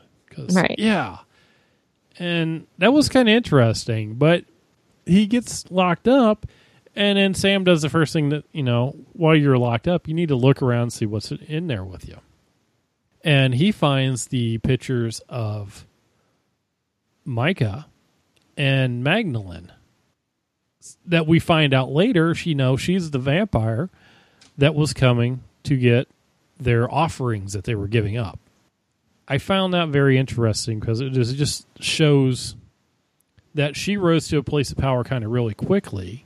Right. 0.53 0.77
Yeah. 0.79 1.19
And 2.19 2.67
that 2.79 2.93
was 2.93 3.09
kind 3.09 3.29
of 3.29 3.35
interesting. 3.35 4.15
But 4.15 4.45
he 5.05 5.27
gets 5.27 5.71
locked 5.71 6.07
up, 6.09 6.47
and 6.97 7.19
then 7.19 7.35
Sam 7.35 7.63
does 7.63 7.83
the 7.83 7.91
first 7.91 8.13
thing 8.13 8.31
that, 8.31 8.45
you 8.53 8.63
know, 8.63 8.97
while 9.13 9.37
you're 9.37 9.59
locked 9.59 9.87
up, 9.87 10.09
you 10.09 10.15
need 10.15 10.31
to 10.31 10.37
look 10.37 10.63
around 10.63 10.91
see 10.91 11.07
what's 11.07 11.31
in 11.31 11.67
there 11.67 11.85
with 11.85 12.09
you. 12.09 12.19
And 13.23 13.55
he 13.55 13.71
finds 13.71 14.29
the 14.29 14.59
pictures 14.59 15.21
of 15.29 15.87
Micah 17.25 17.87
and 18.57 19.05
Magdalene 19.05 19.73
that 21.05 21.27
we 21.27 21.39
find 21.39 21.75
out 21.75 21.91
later, 21.91 22.35
she 22.35 22.55
knows 22.55 22.81
she's 22.81 23.11
the 23.11 23.19
vampire 23.19 23.91
that 24.57 24.75
was 24.75 24.93
coming 24.93 25.43
to 25.65 25.77
get 25.77 26.09
their 26.59 26.93
offerings 26.93 27.53
that 27.53 27.65
they 27.65 27.75
were 27.75 27.89
giving 27.89 28.17
up. 28.17 28.39
I 29.29 29.39
found 29.39 29.75
that 29.75 29.89
very 29.89 30.17
interesting 30.17 30.79
because 30.79 31.01
it 31.01 31.11
just 31.11 31.67
shows 31.83 32.55
that 33.55 33.75
she 33.75 33.97
rose 33.97 34.29
to 34.29 34.39
a 34.39 34.43
place 34.43 34.71
of 34.71 34.79
power 34.79 35.03
kind 35.03 35.25
of 35.25 35.31
really 35.31 35.55
quickly 35.55 36.26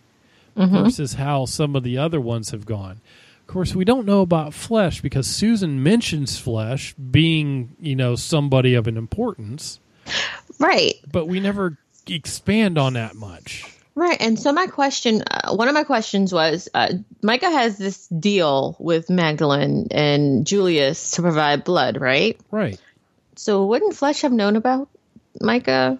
versus 0.56 1.14
how 1.14 1.46
some 1.46 1.76
of 1.76 1.82
the 1.82 1.98
other 1.98 2.20
ones 2.20 2.50
have 2.50 2.66
gone. 2.66 3.00
Of 3.40 3.46
course, 3.46 3.74
we 3.74 3.84
don't 3.84 4.06
know 4.06 4.20
about 4.20 4.54
Flesh 4.54 5.00
because 5.00 5.26
Susan 5.26 5.82
mentions 5.82 6.38
Flesh 6.38 6.94
being, 6.94 7.74
you 7.80 7.96
know, 7.96 8.14
somebody 8.14 8.74
of 8.74 8.86
an 8.86 8.96
importance, 8.96 9.80
right. 10.58 10.94
but 11.10 11.26
we 11.26 11.40
never 11.40 11.76
expand 12.06 12.78
on 12.78 12.92
that 12.92 13.16
much. 13.16 13.64
Right. 13.96 14.16
And 14.20 14.38
so 14.38 14.52
my 14.52 14.66
question, 14.66 15.24
uh, 15.28 15.54
one 15.54 15.66
of 15.66 15.74
my 15.74 15.82
questions 15.82 16.32
was, 16.32 16.68
uh, 16.72 16.92
Micah 17.22 17.50
has 17.50 17.76
this 17.76 18.06
deal 18.06 18.76
with 18.78 19.10
Magdalene 19.10 19.88
and 19.90 20.46
Julius 20.46 21.12
to 21.12 21.22
provide 21.22 21.64
blood, 21.64 22.00
right? 22.00 22.38
Right. 22.50 22.80
So 23.34 23.66
wouldn't 23.66 23.96
Flesh 23.96 24.22
have 24.22 24.32
known 24.32 24.54
about 24.54 24.88
Micah 25.40 25.98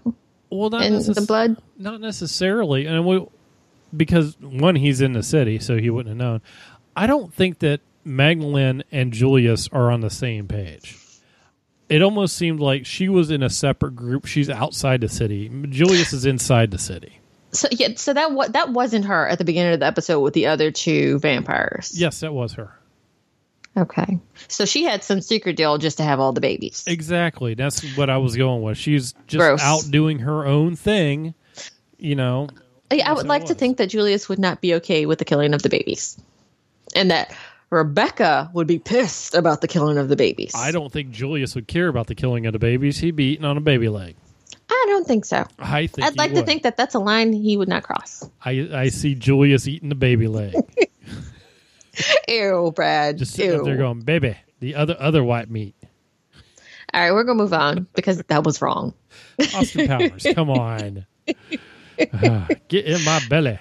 Well, 0.50 0.70
not 0.70 0.82
and 0.82 0.96
necess- 0.96 1.14
the 1.16 1.22
blood? 1.22 1.56
Not 1.76 2.00
necessarily, 2.00 2.86
and 2.86 3.04
we 3.04 3.26
because 3.96 4.36
one 4.40 4.76
he's 4.76 5.00
in 5.00 5.12
the 5.12 5.22
city, 5.22 5.58
so 5.58 5.76
he 5.76 5.90
wouldn't 5.90 6.08
have 6.10 6.18
known. 6.18 6.40
I 6.96 7.06
don't 7.06 7.32
think 7.32 7.60
that 7.60 7.80
Magdalene 8.04 8.82
and 8.90 9.12
Julius 9.12 9.68
are 9.72 9.90
on 9.90 10.00
the 10.00 10.10
same 10.10 10.48
page. 10.48 10.96
It 11.88 12.02
almost 12.02 12.36
seemed 12.36 12.60
like 12.60 12.86
she 12.86 13.08
was 13.08 13.30
in 13.30 13.42
a 13.42 13.50
separate 13.50 13.96
group. 13.96 14.26
She's 14.26 14.48
outside 14.48 15.00
the 15.00 15.08
city. 15.08 15.48
Julius 15.70 16.12
is 16.12 16.24
inside 16.24 16.70
the 16.70 16.78
city. 16.78 17.18
So 17.52 17.66
yeah, 17.72 17.88
so 17.96 18.14
that 18.14 18.30
wa- 18.30 18.46
that 18.48 18.70
wasn't 18.70 19.06
her 19.06 19.26
at 19.28 19.38
the 19.38 19.44
beginning 19.44 19.74
of 19.74 19.80
the 19.80 19.86
episode 19.86 20.20
with 20.20 20.34
the 20.34 20.46
other 20.46 20.70
two 20.70 21.18
vampires. 21.18 21.92
Yes, 21.94 22.20
that 22.20 22.32
was 22.32 22.52
her. 22.52 22.76
Okay. 23.76 24.18
So 24.48 24.64
she 24.64 24.84
had 24.84 25.02
some 25.02 25.20
secret 25.20 25.56
deal 25.56 25.78
just 25.78 25.96
to 25.98 26.04
have 26.04 26.20
all 26.20 26.32
the 26.32 26.40
babies. 26.40 26.84
Exactly. 26.86 27.54
That's 27.54 27.96
what 27.96 28.10
I 28.10 28.18
was 28.18 28.36
going 28.36 28.62
with. 28.62 28.78
She's 28.78 29.12
just 29.26 29.38
Gross. 29.40 29.60
out 29.62 29.90
doing 29.90 30.20
her 30.20 30.44
own 30.46 30.76
thing. 30.76 31.34
You 31.98 32.14
know, 32.14 32.48
Yeah, 32.90 33.08
I 33.08 33.12
would 33.12 33.26
like 33.26 33.46
to 33.46 33.54
think 33.54 33.76
that 33.78 33.86
Julius 33.86 34.28
would 34.28 34.38
not 34.38 34.60
be 34.60 34.74
okay 34.74 35.06
with 35.06 35.18
the 35.18 35.24
killing 35.24 35.54
of 35.54 35.62
the 35.62 35.68
babies, 35.68 36.18
and 36.94 37.10
that 37.10 37.32
Rebecca 37.70 38.50
would 38.52 38.66
be 38.66 38.78
pissed 38.80 39.34
about 39.34 39.60
the 39.60 39.68
killing 39.68 39.96
of 39.96 40.08
the 40.08 40.16
babies. 40.16 40.52
I 40.56 40.72
don't 40.72 40.92
think 40.92 41.10
Julius 41.12 41.54
would 41.54 41.68
care 41.68 41.86
about 41.88 42.08
the 42.08 42.16
killing 42.16 42.46
of 42.46 42.52
the 42.52 42.58
babies. 42.58 42.98
He'd 42.98 43.14
be 43.16 43.32
eating 43.32 43.44
on 43.44 43.56
a 43.56 43.60
baby 43.60 43.88
leg. 43.88 44.16
I 44.68 44.84
don't 44.88 45.06
think 45.06 45.24
so. 45.24 45.46
I 45.58 45.86
think 45.86 46.06
I'd 46.06 46.16
like 46.16 46.34
to 46.34 46.42
think 46.42 46.64
that 46.64 46.76
that's 46.76 46.94
a 46.94 46.98
line 46.98 47.32
he 47.32 47.56
would 47.56 47.68
not 47.68 47.84
cross. 47.84 48.28
I 48.44 48.68
I 48.72 48.88
see 48.88 49.14
Julius 49.14 49.68
eating 49.68 49.88
the 49.88 49.94
baby 49.94 50.26
leg, 50.26 50.54
Ew, 52.28 52.72
Brad. 52.74 53.18
just 53.18 53.34
sitting 53.34 53.52
Ew. 53.52 53.58
up 53.58 53.64
there 53.64 53.76
going, 53.76 54.00
"Baby, 54.00 54.36
the 54.60 54.74
other 54.74 54.96
other 54.98 55.22
white 55.22 55.50
meat." 55.50 55.74
All 56.92 57.00
right, 57.00 57.12
we're 57.12 57.24
gonna 57.24 57.38
move 57.40 57.52
on 57.52 57.86
because 57.94 58.18
that 58.18 58.44
was 58.44 58.60
wrong. 58.60 58.94
Austin 59.54 59.86
Powers, 59.86 60.26
come 60.34 60.50
on, 60.58 61.06
get 62.68 62.84
in 62.86 63.02
my 63.02 63.18
belly, 63.20 63.58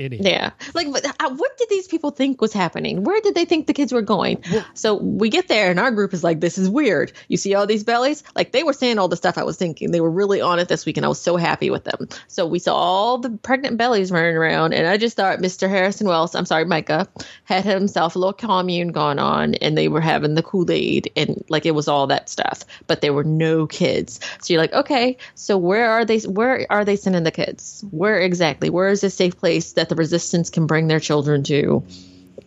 idiot. 0.00 0.24
Yeah, 0.24 0.50
like 0.74 0.86
uh, 0.88 1.30
what 1.30 1.58
did 1.58 1.68
these 1.68 1.86
people 1.86 2.10
think 2.10 2.40
was 2.40 2.52
happening? 2.52 3.04
Where 3.04 3.20
did 3.20 3.34
they 3.34 3.44
think 3.44 3.66
the 3.66 3.74
kids 3.74 3.92
were 3.92 4.02
going? 4.02 4.42
So 4.74 4.94
we 4.94 5.28
get 5.28 5.48
there, 5.48 5.70
and 5.70 5.78
our 5.78 5.90
group 5.90 6.14
is 6.14 6.24
like, 6.24 6.40
"This 6.40 6.58
is 6.58 6.68
weird." 6.68 7.12
You 7.28 7.36
see 7.36 7.54
all 7.54 7.66
these 7.66 7.84
bellies? 7.84 8.22
Like 8.34 8.52
they 8.52 8.62
were 8.62 8.72
saying 8.72 8.98
all 8.98 9.08
the 9.08 9.16
stuff 9.16 9.38
I 9.38 9.44
was 9.44 9.56
thinking. 9.56 9.90
They 9.90 10.00
were 10.00 10.10
really 10.10 10.40
on 10.40 10.58
it 10.58 10.68
this 10.68 10.86
week, 10.86 10.96
and 10.96 11.04
I 11.04 11.08
was 11.08 11.20
so 11.20 11.36
happy 11.36 11.70
with 11.70 11.84
them. 11.84 12.08
So 12.28 12.46
we 12.46 12.58
saw 12.58 12.74
all 12.74 13.18
the 13.18 13.30
pregnant 13.30 13.76
bellies 13.76 14.10
running 14.10 14.36
around, 14.36 14.72
and 14.72 14.86
I 14.86 14.96
just 14.96 15.16
thought 15.16 15.38
Mr. 15.38 15.68
Harrison 15.68 16.08
Wells, 16.08 16.34
I'm 16.34 16.46
sorry, 16.46 16.64
Micah, 16.64 17.08
had 17.44 17.64
himself 17.64 18.16
a 18.16 18.18
little 18.18 18.32
commune 18.32 18.92
going 18.92 19.18
on, 19.18 19.54
and 19.56 19.76
they 19.76 19.88
were 19.88 20.00
having 20.00 20.34
the 20.34 20.42
Kool 20.42 20.70
Aid, 20.70 21.12
and 21.16 21.44
like 21.48 21.66
it 21.66 21.74
was 21.74 21.88
all 21.88 22.06
that 22.06 22.28
stuff. 22.28 22.64
But 22.86 23.00
there 23.00 23.12
were 23.12 23.24
no 23.24 23.66
kids. 23.66 24.20
So 24.40 24.52
you're 24.52 24.62
like, 24.62 24.72
okay, 24.72 25.18
so 25.34 25.58
where 25.58 25.90
are 25.90 26.04
they? 26.04 26.20
Where 26.20 26.66
are 26.70 26.84
they 26.84 26.96
sending 26.96 27.24
the 27.24 27.30
kids? 27.30 27.84
Where 27.90 28.18
exactly? 28.20 28.70
Where 28.70 28.88
is 28.88 29.04
a 29.04 29.10
safe 29.10 29.36
place 29.36 29.72
that 29.72 29.89
the 29.90 29.94
resistance 29.96 30.48
can 30.48 30.66
bring 30.66 30.88
their 30.88 31.00
children 31.00 31.42
to 31.44 31.84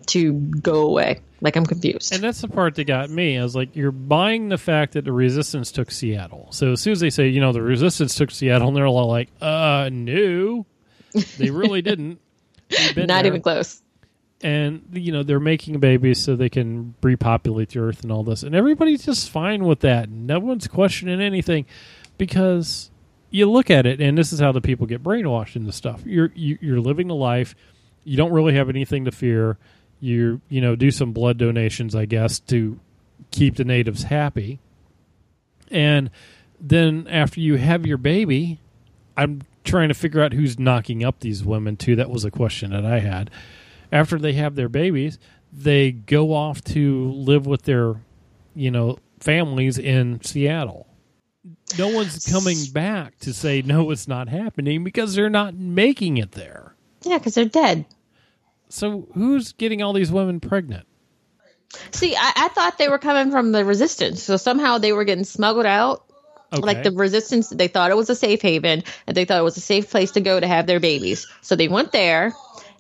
to 0.08 0.34
go 0.34 0.88
away? 0.88 1.22
Like 1.42 1.56
I'm 1.56 1.66
confused. 1.66 2.14
And 2.14 2.24
that's 2.24 2.42
the 2.42 2.48
part 2.48 2.76
that 2.76 2.86
got 2.86 3.10
me. 3.10 3.38
I 3.38 3.44
was 3.44 3.56
like, 3.56 3.76
you're 3.76 3.92
buying 3.92 4.50
the 4.50 4.58
fact 4.58 4.94
that 4.94 5.06
the 5.06 5.12
resistance 5.12 5.72
took 5.72 5.92
Seattle. 5.92 6.48
So 6.52 6.72
as 6.72 6.82
soon 6.82 6.94
as 6.94 7.00
they 7.02 7.10
say, 7.10 7.28
you 7.28 7.40
know, 7.42 7.52
the 7.54 7.62
resistance 7.62 8.16
took 8.16 8.32
Seattle, 8.32 8.70
and 8.70 8.76
they're 8.78 8.88
all 8.88 9.08
like, 9.08 9.30
uh, 9.42 9.90
no, 9.94 10.66
they 11.38 11.52
really 11.52 11.82
didn't. 11.92 12.20
Not 12.96 13.08
there. 13.08 13.26
even 13.28 13.42
close. 13.42 13.82
and 14.42 14.82
you 14.94 15.12
know 15.12 15.22
they're 15.22 15.40
making 15.40 15.80
babies 15.80 16.20
so 16.20 16.36
they 16.36 16.50
can 16.50 16.96
repopulate 17.04 17.70
the 17.70 17.80
earth 17.80 18.02
and 18.02 18.12
all 18.12 18.24
this 18.24 18.42
and 18.42 18.56
everybody's 18.56 19.06
just 19.06 19.30
fine 19.30 19.64
with 19.64 19.82
that 19.82 20.10
no 20.10 20.40
one's 20.40 20.68
questioning 20.68 21.22
anything 21.22 21.66
because 22.18 22.90
you 23.34 23.50
look 23.50 23.72
at 23.72 23.88
it 23.88 24.00
and 24.00 24.16
this 24.16 24.32
is 24.32 24.40
how 24.40 24.52
the 24.52 24.62
people 24.62 24.86
get 24.86 25.02
brainwashed 25.02 25.56
into 25.56 25.72
stuff. 25.72 26.06
You're 26.06 26.32
you, 26.36 26.60
you're 26.62 26.80
living 26.80 27.08
the 27.08 27.16
life 27.16 27.56
you 28.04 28.16
don't 28.16 28.32
really 28.32 28.54
have 28.54 28.70
anything 28.70 29.06
to 29.06 29.12
fear. 29.12 29.58
You 30.00 30.40
you 30.50 30.62
know 30.62 30.76
do 30.76 30.92
some 30.92 31.14
blood 31.14 31.38
donations 31.38 31.96
i 31.96 32.06
guess 32.06 32.40
to 32.40 32.80
keep 33.32 33.56
the 33.56 33.64
natives 33.64 34.04
happy. 34.04 34.60
And 35.72 36.12
then 36.62 37.08
after 37.10 37.40
you 37.40 37.56
have 37.56 37.88
your 37.88 37.98
baby 37.98 38.60
i'm 39.18 39.42
trying 39.64 39.88
to 39.88 39.96
figure 39.96 40.22
out 40.22 40.34
who's 40.34 40.60
knocking 40.60 41.04
up 41.04 41.22
these 41.22 41.44
women 41.44 41.76
too. 41.76 41.96
That 41.96 42.12
was 42.12 42.24
a 42.26 42.32
question 42.32 42.72
that 42.72 42.86
i 42.86 43.00
had. 43.00 43.32
After 43.92 44.20
they 44.20 44.34
have 44.34 44.56
their 44.56 44.70
babies, 44.70 45.18
they 45.52 45.92
go 45.92 46.34
off 46.34 46.64
to 46.66 47.12
live 47.12 47.48
with 47.48 47.64
their, 47.64 47.96
you 48.56 48.70
know, 48.70 48.98
families 49.20 49.80
in 49.80 50.22
Seattle. 50.22 50.88
No 51.78 51.90
one's 51.90 52.26
coming 52.26 52.58
back 52.72 53.18
to 53.20 53.34
say 53.34 53.62
no, 53.62 53.92
it's 53.92 54.08
not 54.08 54.28
happening 54.28 54.84
because 54.84 55.16
they're 55.16 55.30
not 55.30 55.56
making 55.56 56.18
it 56.18 56.34
there. 56.34 56.76
Yeah, 57.04 57.18
because 57.18 57.36
they're 57.36 57.46
dead. 57.46 57.86
So 58.70 59.08
who's 59.14 59.54
getting 59.54 59.82
all 59.82 59.94
these 59.94 60.12
women 60.12 60.40
pregnant? 60.40 60.86
See, 61.92 62.16
I, 62.16 62.32
I 62.36 62.48
thought 62.50 62.78
they 62.78 62.90
were 62.90 63.00
coming 63.00 63.32
from 63.32 63.52
the 63.52 63.66
resistance. 63.66 64.24
So 64.24 64.38
somehow 64.38 64.78
they 64.78 64.94
were 64.94 65.04
getting 65.04 65.24
smuggled 65.24 65.66
out. 65.66 66.06
Okay. 66.52 66.62
Like 66.62 66.84
the 66.84 66.92
resistance, 66.92 67.50
they 67.50 67.68
thought 67.68 67.90
it 67.90 67.98
was 67.98 68.12
a 68.12 68.16
safe 68.16 68.42
haven 68.42 68.84
and 69.08 69.18
they 69.18 69.26
thought 69.26 69.40
it 69.40 69.44
was 69.44 69.58
a 69.58 69.62
safe 69.62 69.90
place 69.90 70.12
to 70.12 70.22
go 70.22 70.40
to 70.40 70.48
have 70.48 70.68
their 70.68 70.80
babies. 70.80 71.28
So 71.42 71.56
they 71.56 71.68
went 71.68 71.92
there 71.92 72.34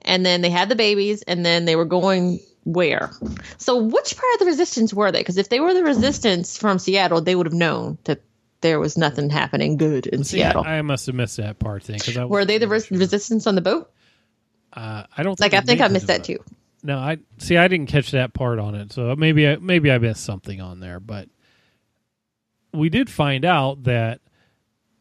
and 0.03 0.23
then 0.23 0.41
they 0.41 0.51
had 0.51 0.69
the 0.69 0.75
babies 0.75 1.23
and 1.23 1.43
then 1.43 1.65
they 1.65 1.75
were 1.75 1.85
going 1.85 2.39
where? 2.65 3.11
So 3.57 3.77
which 3.77 4.15
part 4.15 4.33
of 4.33 4.39
the 4.39 4.45
resistance 4.45 4.93
were 4.93 5.11
they? 5.11 5.21
Because 5.21 5.37
if 5.37 5.49
they 5.49 5.59
were 5.59 5.73
the 5.73 5.83
resistance 5.83 6.55
from 6.55 6.77
Seattle, 6.77 7.21
they 7.21 7.35
would 7.35 7.47
have 7.47 7.53
known 7.53 7.97
that 8.03 8.21
there 8.63 8.79
was 8.79 8.97
nothing 8.97 9.29
happening 9.29 9.77
good 9.77 10.07
in 10.07 10.23
See, 10.23 10.37
Seattle. 10.37 10.63
I, 10.65 10.79
I 10.79 10.81
must 10.81 11.05
have 11.05 11.13
missed 11.13 11.37
that 11.37 11.59
part 11.59 11.83
then 11.83 11.97
because 11.97 12.17
I 12.17 12.25
were 12.25 12.45
they 12.45 12.57
the 12.57 12.67
res- 12.67 12.89
res- 12.89 12.99
resistance 12.99 13.45
on 13.45 13.53
the 13.53 13.61
boat? 13.61 13.91
uh, 14.73 15.03
I 15.15 15.21
don't 15.21 15.39
Like 15.39 15.53
I 15.53 15.61
think 15.61 15.81
I 15.81 15.87
missed 15.89 16.07
that 16.07 16.23
too. 16.23 16.39
No, 16.81 16.97
I 16.97 17.19
see. 17.37 17.55
I 17.57 17.67
didn't 17.67 17.87
catch 17.87 18.11
that 18.11 18.33
part 18.33 18.59
on 18.59 18.75
it, 18.75 18.91
so 18.91 19.15
maybe 19.15 19.47
I 19.47 19.57
maybe 19.57 19.91
I 19.91 19.99
missed 19.99 20.23
something 20.23 20.59
on 20.59 20.79
there. 20.79 20.99
But 20.99 21.29
we 22.73 22.89
did 22.89 23.09
find 23.09 23.45
out 23.45 23.83
that 23.83 24.19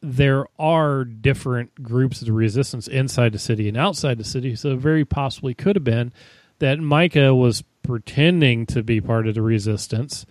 there 0.02 0.46
are 0.58 1.04
different 1.04 1.82
groups 1.82 2.20
of 2.20 2.26
the 2.26 2.32
resistance 2.32 2.86
inside 2.88 3.32
the 3.32 3.38
city 3.38 3.68
and 3.68 3.76
outside 3.76 4.18
the 4.18 4.24
city. 4.24 4.54
So 4.54 4.72
it 4.72 4.78
very 4.78 5.04
possibly 5.04 5.54
could 5.54 5.76
have 5.76 5.84
been 5.84 6.12
that 6.58 6.78
Micah 6.78 7.34
was 7.34 7.62
pretending 7.82 8.66
to 8.66 8.82
be 8.82 9.00
part 9.00 9.26
of 9.26 9.34
the 9.34 9.42
resistance, 9.42 10.26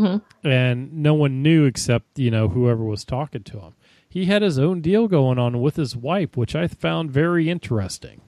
Mm-hmm. 0.00 0.48
and 0.48 0.92
no 0.92 1.14
one 1.14 1.42
knew 1.42 1.64
except 1.64 2.18
you 2.18 2.30
know 2.30 2.48
whoever 2.48 2.84
was 2.84 3.04
talking 3.04 3.42
to 3.44 3.60
him. 3.60 3.74
He 4.08 4.24
had 4.24 4.42
his 4.42 4.58
own 4.58 4.80
deal 4.80 5.06
going 5.08 5.38
on 5.38 5.60
with 5.60 5.76
his 5.76 5.94
wife, 5.94 6.36
which 6.36 6.56
I 6.56 6.66
found 6.66 7.10
very 7.10 7.48
interesting 7.50 8.20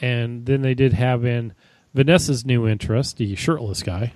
and 0.00 0.46
then 0.46 0.62
they 0.62 0.74
did 0.74 0.92
have 0.92 1.24
in 1.24 1.52
Vanessa's 1.94 2.44
new 2.44 2.66
interest, 2.66 3.18
the 3.18 3.34
shirtless 3.36 3.82
guy. 3.82 4.12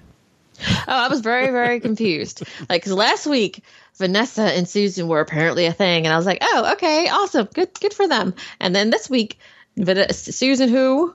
Oh, 0.60 0.84
I 0.86 1.08
was 1.08 1.20
very, 1.20 1.50
very 1.50 1.80
confused. 1.80 2.44
Like, 2.68 2.82
because 2.82 2.92
last 2.92 3.26
week 3.26 3.62
Vanessa 3.96 4.42
and 4.42 4.68
Susan 4.68 5.08
were 5.08 5.20
apparently 5.20 5.66
a 5.66 5.72
thing, 5.72 6.06
and 6.06 6.12
I 6.12 6.16
was 6.16 6.26
like, 6.26 6.38
oh, 6.40 6.72
okay, 6.74 7.08
awesome, 7.08 7.48
good, 7.52 7.70
good 7.80 7.92
for 7.92 8.08
them. 8.08 8.34
And 8.60 8.74
then 8.74 8.90
this 8.90 9.10
week, 9.10 9.38
Van- 9.76 10.12
Susan, 10.12 10.68
who? 10.68 11.14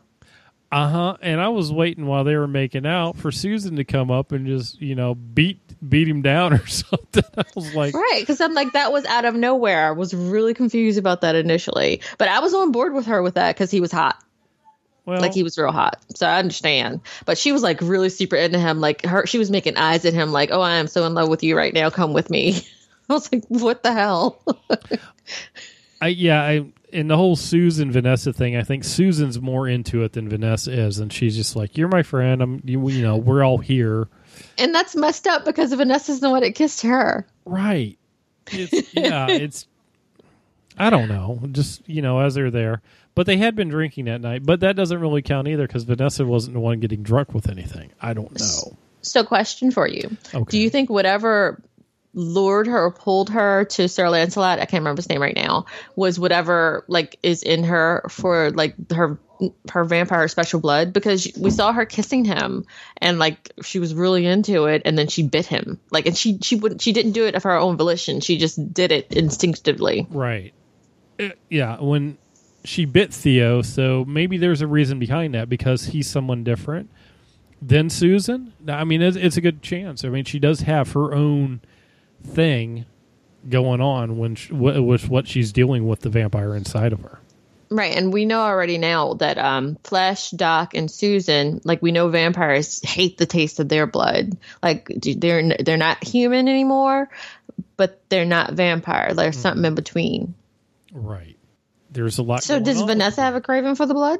Uh 0.71 0.87
huh. 0.87 1.17
And 1.21 1.41
I 1.41 1.49
was 1.49 1.71
waiting 1.71 2.05
while 2.05 2.23
they 2.23 2.35
were 2.35 2.47
making 2.47 2.85
out 2.85 3.17
for 3.17 3.31
Susan 3.31 3.77
to 3.77 3.83
come 3.83 4.11
up 4.11 4.31
and 4.31 4.45
just 4.45 4.79
you 4.79 4.93
know 4.93 5.15
beat 5.15 5.59
beat 5.87 6.07
him 6.07 6.21
down 6.21 6.53
or 6.59 6.67
something. 6.67 7.23
I 7.37 7.43
was 7.55 7.73
like, 7.73 7.95
Right, 7.95 8.19
because 8.21 8.39
I'm 8.39 8.53
like, 8.53 8.73
that 8.73 8.91
was 8.91 9.05
out 9.05 9.25
of 9.25 9.33
nowhere. 9.35 9.87
I 9.87 9.91
was 9.91 10.13
really 10.13 10.53
confused 10.53 10.99
about 10.99 11.21
that 11.21 11.35
initially, 11.35 12.01
but 12.17 12.27
I 12.27 12.39
was 12.39 12.53
on 12.53 12.71
board 12.71 12.93
with 12.93 13.07
her 13.07 13.23
with 13.23 13.33
that 13.35 13.55
because 13.55 13.71
he 13.71 13.81
was 13.81 13.91
hot. 13.91 14.23
well, 15.05 15.19
Like 15.21 15.33
he 15.33 15.41
was 15.41 15.57
real 15.57 15.71
hot, 15.71 15.99
so 16.15 16.27
I 16.27 16.37
understand. 16.37 17.01
But 17.25 17.39
she 17.39 17.51
was 17.51 17.63
like 17.63 17.81
really 17.81 18.09
super 18.09 18.35
into 18.35 18.59
him. 18.59 18.79
Like 18.79 19.03
her, 19.05 19.25
she 19.25 19.39
was 19.39 19.49
making 19.49 19.75
eyes 19.77 20.05
at 20.05 20.13
him, 20.13 20.31
like, 20.31 20.49
"Oh, 20.51 20.61
I 20.61 20.75
am 20.75 20.87
so 20.87 21.03
in 21.05 21.15
love 21.15 21.29
with 21.29 21.41
you 21.41 21.57
right 21.57 21.73
now. 21.73 21.89
Come 21.89 22.13
with 22.13 22.29
me." 22.29 22.61
I 23.09 23.13
was 23.13 23.31
like, 23.33 23.43
"What 23.47 23.81
the 23.81 23.91
hell?" 23.91 24.39
I 26.01 26.09
yeah, 26.09 26.41
I 26.43 26.65
in 26.91 27.07
the 27.07 27.17
whole 27.17 27.35
Susan 27.35 27.91
Vanessa 27.91 28.33
thing, 28.33 28.55
I 28.55 28.63
think 28.63 28.83
Susan's 28.83 29.39
more 29.39 29.67
into 29.67 30.03
it 30.03 30.13
than 30.13 30.29
Vanessa 30.29 30.71
is, 30.71 30.99
and 30.99 31.11
she's 31.11 31.35
just 31.35 31.55
like, 31.55 31.77
"You're 31.77 31.87
my 31.87 32.03
friend. 32.03 32.41
I'm 32.41 32.61
you, 32.65 32.89
you 32.89 33.01
know 33.03 33.17
we're 33.17 33.43
all 33.43 33.57
here." 33.57 34.07
and 34.57 34.73
that's 34.73 34.95
messed 34.95 35.27
up 35.27 35.45
because 35.45 35.73
Vanessa's 35.73 36.19
the 36.19 36.29
one 36.29 36.41
that 36.41 36.55
kissed 36.55 36.81
her. 36.83 37.25
Right. 37.45 37.97
It's, 38.51 38.93
yeah, 38.93 39.27
it's. 39.29 39.67
I 40.77 40.89
don't 40.89 41.09
know. 41.09 41.41
Just 41.51 41.87
you 41.87 42.01
know, 42.01 42.19
as 42.19 42.35
they're 42.35 42.51
there, 42.51 42.81
but 43.15 43.25
they 43.25 43.37
had 43.37 43.55
been 43.55 43.69
drinking 43.69 44.05
that 44.05 44.21
night. 44.21 44.45
But 44.45 44.61
that 44.61 44.75
doesn't 44.75 44.99
really 44.99 45.21
count 45.21 45.47
either 45.47 45.67
because 45.67 45.83
Vanessa 45.83 46.25
wasn't 46.25 46.53
the 46.53 46.59
one 46.59 46.79
getting 46.79 47.03
drunk 47.03 47.33
with 47.33 47.49
anything. 47.49 47.91
I 48.01 48.13
don't 48.13 48.37
know. 48.39 48.77
So, 49.01 49.23
question 49.23 49.71
for 49.71 49.87
you: 49.87 50.15
Okay. 50.33 50.51
Do 50.51 50.57
you 50.57 50.69
think 50.69 50.89
whatever 50.89 51.61
lured 52.13 52.67
her 52.67 52.85
or 52.85 52.91
pulled 52.91 53.29
her 53.29 53.65
to 53.65 53.87
Sir 53.87 54.09
Lancelot, 54.09 54.59
I 54.59 54.65
can't 54.65 54.81
remember 54.81 54.99
his 54.99 55.09
name 55.09 55.21
right 55.21 55.35
now, 55.35 55.65
was 55.95 56.19
whatever 56.19 56.83
like 56.87 57.17
is 57.21 57.43
in 57.43 57.63
her 57.65 58.05
for 58.09 58.51
like 58.51 58.75
her 58.91 59.19
her 59.71 59.83
vampire 59.85 60.27
special 60.27 60.59
blood? 60.59 60.91
Because 60.91 61.31
we 61.39 61.51
saw 61.51 61.71
her 61.71 61.85
kissing 61.85 62.25
him 62.25 62.65
and 62.97 63.19
like 63.19 63.51
she 63.63 63.79
was 63.79 63.93
really 63.93 64.25
into 64.25 64.65
it, 64.65 64.81
and 64.85 64.97
then 64.97 65.07
she 65.07 65.23
bit 65.23 65.45
him. 65.45 65.79
Like, 65.91 66.05
and 66.05 66.17
she 66.17 66.39
she 66.41 66.55
wouldn't 66.55 66.81
she 66.81 66.91
didn't 66.91 67.13
do 67.13 67.25
it 67.25 67.35
of 67.35 67.43
her 67.43 67.55
own 67.55 67.77
volition. 67.77 68.21
She 68.21 68.37
just 68.37 68.73
did 68.73 68.91
it 68.91 69.13
instinctively. 69.13 70.07
Right. 70.09 70.53
Uh, 71.19 71.29
yeah. 71.49 71.79
When 71.79 72.17
she 72.65 72.85
bit 72.85 73.13
Theo, 73.13 73.61
so 73.61 74.03
maybe 74.05 74.37
there's 74.37 74.61
a 74.61 74.67
reason 74.67 74.99
behind 74.99 75.33
that 75.35 75.47
because 75.47 75.85
he's 75.85 76.09
someone 76.09 76.43
different 76.43 76.89
than 77.61 77.89
Susan. 77.89 78.53
I 78.67 78.83
mean, 78.83 79.01
it's, 79.01 79.17
it's 79.17 79.37
a 79.37 79.41
good 79.41 79.61
chance. 79.61 80.03
I 80.03 80.09
mean, 80.09 80.25
she 80.25 80.39
does 80.39 80.61
have 80.61 80.91
her 80.93 81.13
own 81.13 81.61
thing 82.23 82.85
going 83.47 83.81
on 83.81 84.17
when 84.17 84.35
she, 84.35 84.49
wi- 84.49 84.79
with 84.79 85.09
what 85.09 85.27
she's 85.27 85.51
dealing 85.51 85.87
with 85.87 86.01
the 86.01 86.09
vampire 86.09 86.55
inside 86.55 86.93
of 86.93 87.01
her. 87.01 87.19
Right, 87.71 87.95
and 87.95 88.11
we 88.11 88.25
know 88.25 88.41
already 88.41 88.79
now 88.79 89.13
that 89.15 89.37
um, 89.37 89.77
Flesh, 89.83 90.31
Doc, 90.31 90.73
and 90.73 90.89
Susan, 90.89 91.61
like 91.63 91.81
we 91.83 91.91
know 91.91 92.09
vampires 92.09 92.81
hate 92.81 93.19
the 93.19 93.27
taste 93.27 93.59
of 93.59 93.69
their 93.69 93.85
blood. 93.85 94.37
Like 94.63 94.87
they're 94.87 95.55
they're 95.59 95.77
not 95.77 96.03
human 96.03 96.47
anymore, 96.47 97.09
but 97.77 98.01
they're 98.09 98.25
not 98.25 98.53
vampire. 98.53 99.13
There's 99.13 99.37
something 99.37 99.65
in 99.65 99.75
between. 99.75 100.33
Right. 100.91 101.37
There's 101.91 102.17
a 102.17 102.23
lot. 102.23 102.41
So 102.43 102.59
does. 102.59 102.81
Vanessa 102.81 103.21
have 103.21 103.35
a 103.35 103.41
craving 103.41 103.75
for 103.75 103.85
the 103.85 103.93
blood? 103.93 104.19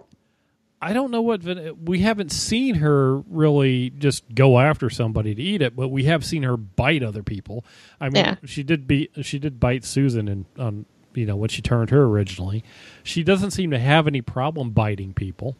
I 0.81 0.93
don't 0.93 1.12
know 1.12 1.21
what 1.21 1.43
we 1.86 2.00
haven't 2.00 2.31
seen 2.31 2.75
her 2.75 3.17
really 3.27 3.89
just 3.89 4.33
go 4.33 4.59
after 4.59 4.89
somebody 4.89 5.36
to 5.36 5.41
eat 5.41 5.62
it, 5.62 5.75
but 5.75 5.89
we 5.89 6.05
have 6.05 6.24
seen 6.24 6.43
her 6.43 6.55
bite 6.55 7.03
other 7.03 7.21
people. 7.24 7.65
I 8.00 8.05
mean, 8.09 8.24
Yeah. 8.24 8.36
she 8.45 8.63
did 8.63 8.88
be 8.88 9.09
she 9.21 9.39
did 9.39 9.59
bite 9.59 9.83
Susan 9.83 10.27
and 10.29 10.45
on 10.57 10.86
you 11.13 11.25
know 11.25 11.36
when 11.36 11.50
she 11.50 11.62
turned 11.62 11.89
her 11.89 12.03
originally. 12.05 12.63
She 13.03 13.24
doesn't 13.24 13.51
seem 13.51 13.71
to 13.71 13.79
have 13.79 14.07
any 14.07 14.21
problem 14.21 14.69
biting 14.71 15.13
people. 15.13 15.57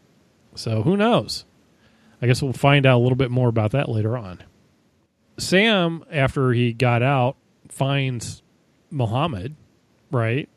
So 0.54 0.82
who 0.82 0.96
knows? 0.96 1.44
I 2.22 2.26
guess 2.26 2.40
we'll 2.42 2.52
find 2.54 2.86
out 2.86 2.96
a 2.98 3.02
little 3.02 3.16
bit 3.16 3.30
more 3.30 3.48
about 3.48 3.72
that 3.72 3.88
later 3.90 4.16
on. 4.16 4.42
Sam, 5.38 6.04
after 6.10 6.52
he 6.52 6.72
got 6.72 7.02
out, 7.02 7.36
finds 7.68 8.42
Muhammad, 8.90 9.54
right? 10.10 10.48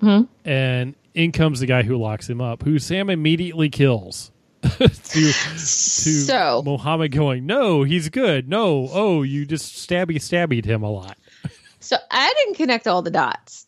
Mhm. 0.00 0.28
And 0.44 0.94
in 1.14 1.32
comes 1.32 1.60
the 1.60 1.66
guy 1.66 1.82
who 1.82 1.96
locks 1.96 2.28
him 2.28 2.40
up, 2.40 2.62
who 2.62 2.78
Sam 2.78 3.08
immediately 3.08 3.70
kills. 3.70 4.30
to 4.62 4.88
to 4.88 5.32
So- 5.32 6.62
Muhammad 6.64 7.12
going, 7.12 7.46
No, 7.46 7.82
he's 7.82 8.08
good. 8.08 8.48
No, 8.48 8.88
oh, 8.92 9.22
you 9.22 9.46
just 9.46 9.88
stabby 9.88 10.16
stabbied 10.16 10.64
him 10.64 10.82
a 10.82 10.90
lot. 10.90 11.16
So 11.80 11.98
I 12.10 12.32
didn't 12.38 12.54
connect 12.54 12.86
all 12.86 13.02
the 13.02 13.10
dots. 13.10 13.66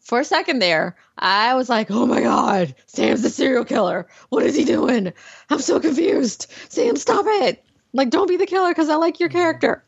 For 0.00 0.20
a 0.20 0.24
second 0.24 0.60
there, 0.60 0.96
I 1.18 1.54
was 1.56 1.68
like, 1.68 1.90
oh 1.90 2.06
my 2.06 2.22
God, 2.22 2.74
Sam's 2.86 3.20
the 3.20 3.28
serial 3.28 3.66
killer. 3.66 4.08
What 4.30 4.44
is 4.46 4.56
he 4.56 4.64
doing? 4.64 5.12
I'm 5.50 5.60
so 5.60 5.78
confused. 5.78 6.50
Sam, 6.70 6.96
stop 6.96 7.26
it. 7.28 7.62
Like, 7.92 8.08
don't 8.08 8.30
be 8.30 8.38
the 8.38 8.46
killer 8.46 8.70
because 8.70 8.88
I 8.88 8.96
like 8.96 9.20
your 9.20 9.28
mm-hmm. 9.28 9.36
character. 9.36 9.84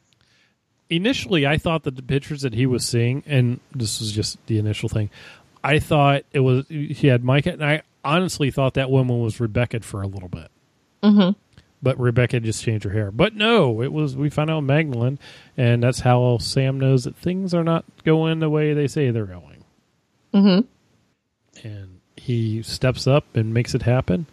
Initially 0.90 1.46
I 1.46 1.56
thought 1.56 1.84
that 1.84 1.96
the 1.96 2.02
pictures 2.02 2.42
that 2.42 2.52
he 2.52 2.66
was 2.66 2.86
seeing, 2.86 3.22
and 3.26 3.58
this 3.74 4.00
was 4.00 4.12
just 4.12 4.36
the 4.48 4.58
initial 4.58 4.90
thing, 4.90 5.08
I 5.66 5.80
thought 5.80 6.22
it 6.32 6.40
was 6.40 6.66
he 6.68 7.08
had 7.08 7.24
Micah 7.24 7.52
and 7.52 7.64
I 7.64 7.82
honestly 8.04 8.50
thought 8.52 8.74
that 8.74 8.90
woman 8.90 9.20
was 9.20 9.40
Rebecca 9.40 9.80
for 9.80 10.00
a 10.00 10.06
little 10.06 10.28
bit. 10.28 10.48
Mm-hmm. 11.02 11.38
but 11.82 12.00
Rebecca 12.00 12.40
just 12.40 12.64
changed 12.64 12.84
her 12.84 12.90
hair. 12.90 13.10
But 13.10 13.34
no, 13.34 13.82
it 13.82 13.92
was 13.92 14.16
we 14.16 14.30
found 14.30 14.50
out 14.50 14.60
Magdalene, 14.60 15.18
and 15.56 15.82
that's 15.82 16.00
how 16.00 16.38
Sam 16.38 16.80
knows 16.80 17.04
that 17.04 17.16
things 17.16 17.52
are 17.54 17.62
not 17.62 17.84
going 18.04 18.40
the 18.40 18.50
way 18.50 18.74
they 18.74 18.88
say 18.88 19.10
they're 19.10 19.26
going. 19.26 19.64
Mm-hmm. 20.34 21.66
And 21.66 22.00
he 22.16 22.62
steps 22.62 23.06
up 23.06 23.24
and 23.36 23.52
makes 23.54 23.74
it 23.74 23.82
happen. 23.82 24.26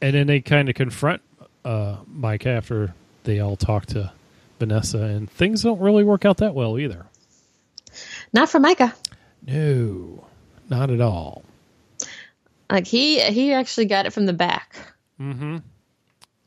And 0.00 0.14
then 0.14 0.26
they 0.26 0.40
kind 0.40 0.68
of 0.68 0.74
confront 0.74 1.22
uh, 1.64 1.98
Micah 2.06 2.50
after 2.50 2.94
they 3.24 3.38
all 3.38 3.56
talk 3.56 3.86
to 3.86 4.12
Vanessa, 4.58 5.02
and 5.02 5.30
things 5.30 5.62
don't 5.62 5.80
really 5.80 6.04
work 6.04 6.24
out 6.24 6.38
that 6.38 6.54
well 6.54 6.78
either. 6.78 7.06
Not 8.32 8.48
for 8.48 8.58
Micah. 8.58 8.94
No, 9.46 10.24
not 10.68 10.90
at 10.90 11.00
all. 11.00 11.42
Like 12.70 12.86
he 12.86 13.20
he 13.20 13.52
actually 13.52 13.86
got 13.86 14.06
it 14.06 14.12
from 14.12 14.26
the 14.26 14.32
back. 14.32 14.76
Mm-hmm. 15.20 15.56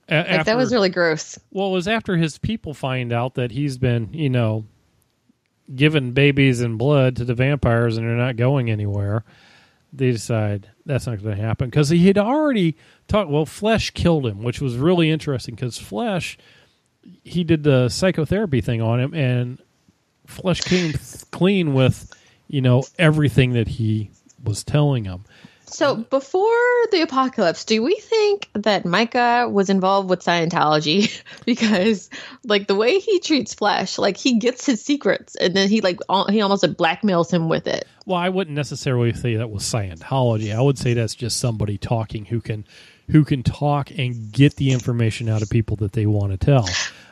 A- 0.09 0.37
Like 0.37 0.45
that 0.45 0.57
was 0.57 0.71
really 0.71 0.89
gross. 0.89 1.37
Well, 1.51 1.69
it 1.69 1.73
was 1.73 1.87
after 1.87 2.15
his 2.17 2.37
people 2.37 2.73
find 2.73 3.11
out 3.11 3.35
that 3.35 3.51
he's 3.51 3.77
been, 3.77 4.13
you 4.13 4.29
know, 4.29 4.65
giving 5.75 6.11
babies 6.11 6.61
and 6.61 6.77
blood 6.77 7.15
to 7.17 7.25
the 7.25 7.33
vampires 7.33 7.97
and 7.97 8.07
they're 8.07 8.15
not 8.15 8.35
going 8.37 8.69
anywhere. 8.69 9.23
They 9.91 10.11
decide 10.11 10.69
that's 10.85 11.05
not 11.07 11.21
going 11.21 11.35
to 11.37 11.41
happen 11.41 11.69
because 11.69 11.89
he 11.89 12.07
had 12.07 12.17
already 12.17 12.75
talked. 13.07 13.29
Well, 13.29 13.45
Flesh 13.45 13.91
killed 13.91 14.25
him, 14.25 14.43
which 14.43 14.59
was 14.59 14.75
really 14.77 15.09
interesting 15.11 15.55
because 15.55 15.77
Flesh, 15.77 16.37
he 17.23 17.43
did 17.43 17.63
the 17.63 17.89
psychotherapy 17.89 18.59
thing 18.61 18.81
on 18.81 18.99
him, 18.99 19.13
and 19.13 19.59
Flesh 20.25 20.61
came 20.61 20.93
clean 21.31 21.73
with, 21.75 22.11
you 22.53 22.61
know, 22.61 22.83
everything 22.99 23.53
that 23.53 23.67
he 23.67 24.11
was 24.43 24.63
telling 24.63 25.05
him. 25.05 25.25
So 25.65 25.95
before 25.95 26.51
the 26.91 27.01
apocalypse, 27.01 27.65
do 27.65 27.81
we 27.81 27.95
think 27.95 28.47
that 28.53 28.85
Micah 28.85 29.49
was 29.49 29.71
involved 29.71 30.07
with 30.07 30.19
Scientology? 30.19 31.19
because 31.45 32.11
like 32.43 32.67
the 32.67 32.75
way 32.75 32.99
he 32.99 33.19
treats 33.19 33.55
flesh, 33.55 33.97
like 33.97 34.17
he 34.17 34.37
gets 34.37 34.67
his 34.67 34.83
secrets 34.85 35.35
and 35.35 35.55
then 35.55 35.67
he 35.67 35.81
like 35.81 35.97
he 36.29 36.41
almost 36.41 36.61
like 36.61 36.77
blackmails 36.77 37.33
him 37.33 37.49
with 37.49 37.65
it. 37.65 37.87
Well, 38.05 38.19
I 38.19 38.29
wouldn't 38.29 38.55
necessarily 38.55 39.13
say 39.13 39.37
that 39.37 39.49
was 39.49 39.63
Scientology. 39.63 40.55
I 40.55 40.61
would 40.61 40.77
say 40.77 40.93
that's 40.93 41.15
just 41.15 41.39
somebody 41.39 41.79
talking 41.79 42.25
who 42.25 42.39
can 42.39 42.67
who 43.09 43.23
can 43.25 43.43
talk 43.43 43.91
and 43.97 44.31
get 44.31 44.55
the 44.55 44.71
information 44.71 45.29
out 45.29 45.41
of 45.41 45.49
people 45.49 45.75
that 45.77 45.91
they 45.93 46.05
want 46.05 46.31
to 46.31 46.37
tell. 46.37 46.67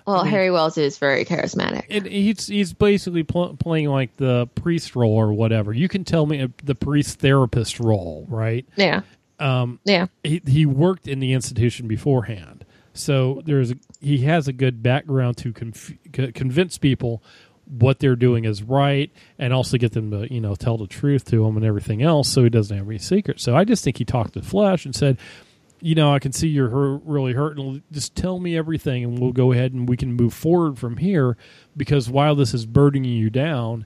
Well, 0.08 0.24
Harry 0.24 0.50
Wells 0.50 0.78
is 0.78 0.98
very 0.98 1.26
charismatic. 1.26 1.84
And 1.90 2.06
he's 2.06 2.48
he's 2.48 2.74
basically 2.74 3.24
pl- 3.24 3.56
playing 3.58 3.88
like 3.90 4.16
the 4.18 4.48
priest 4.56 4.96
role 4.96 5.14
or 5.14 5.32
whatever. 5.34 5.74
You 5.74 5.88
can 5.88 6.04
tell 6.04 6.26
me 6.26 6.42
uh, 6.42 6.48
the 6.64 6.76
priest 6.76 7.20
therapist 7.20 7.80
role, 7.80 8.26
right? 8.30 8.66
Yeah. 8.76 9.02
Um, 9.40 9.80
Yeah. 9.86 10.08
he 10.24 10.42
he 10.48 10.66
worked 10.66 11.08
in 11.08 11.20
the 11.20 11.34
institution 11.34 11.88
beforehand, 11.88 12.66
so 12.94 13.42
there's 13.46 13.72
a, 13.72 13.76
he 14.00 14.20
has 14.20 14.48
a 14.48 14.54
good 14.54 14.82
background 14.84 15.38
to 15.38 15.54
conf- 15.54 15.94
convince 16.12 16.78
people 16.78 17.22
what 17.80 18.00
they're 18.00 18.16
doing 18.18 18.44
is 18.46 18.62
right, 18.64 19.12
and 19.40 19.54
also 19.54 19.78
get 19.78 19.94
them 19.94 20.12
to 20.12 20.32
you 20.34 20.42
know 20.42 20.56
tell 20.56 20.78
the 20.78 20.88
truth 20.88 21.26
to 21.26 21.46
him 21.46 21.58
and 21.58 21.66
everything 21.66 22.02
else, 22.02 22.28
so 22.28 22.44
he 22.44 22.50
doesn't 22.50 22.76
have 22.76 22.88
any 22.88 22.98
secrets. 22.98 23.44
So 23.44 23.56
I 23.56 23.64
just 23.66 23.84
think 23.84 23.98
he 23.98 24.06
talked 24.06 24.34
to 24.34 24.42
Flesh 24.42 24.86
and 24.86 24.94
said, 24.96 25.18
you 25.82 25.96
know, 25.96 26.13
I 26.13 26.20
can 26.20 26.32
see 26.32 26.48
you're 26.48 27.00
really 27.04 27.34
hurt, 27.34 27.58
and 27.58 27.82
just 27.91 28.15
tell 28.15 28.39
me 28.39 28.56
everything, 28.56 29.04
and 29.04 29.20
we'll 29.20 29.34
go 29.34 29.52
ahead 29.52 29.74
and 29.74 29.89
we 29.89 29.98
can 29.98 30.13
move 30.13 30.34
forward 30.34 30.78
from 30.78 30.98
here. 30.98 31.38
Because 31.76 32.10
while 32.10 32.36
this 32.36 32.54
is 32.54 32.65
burdening 32.65 33.12
you 33.12 33.30
down, 33.30 33.86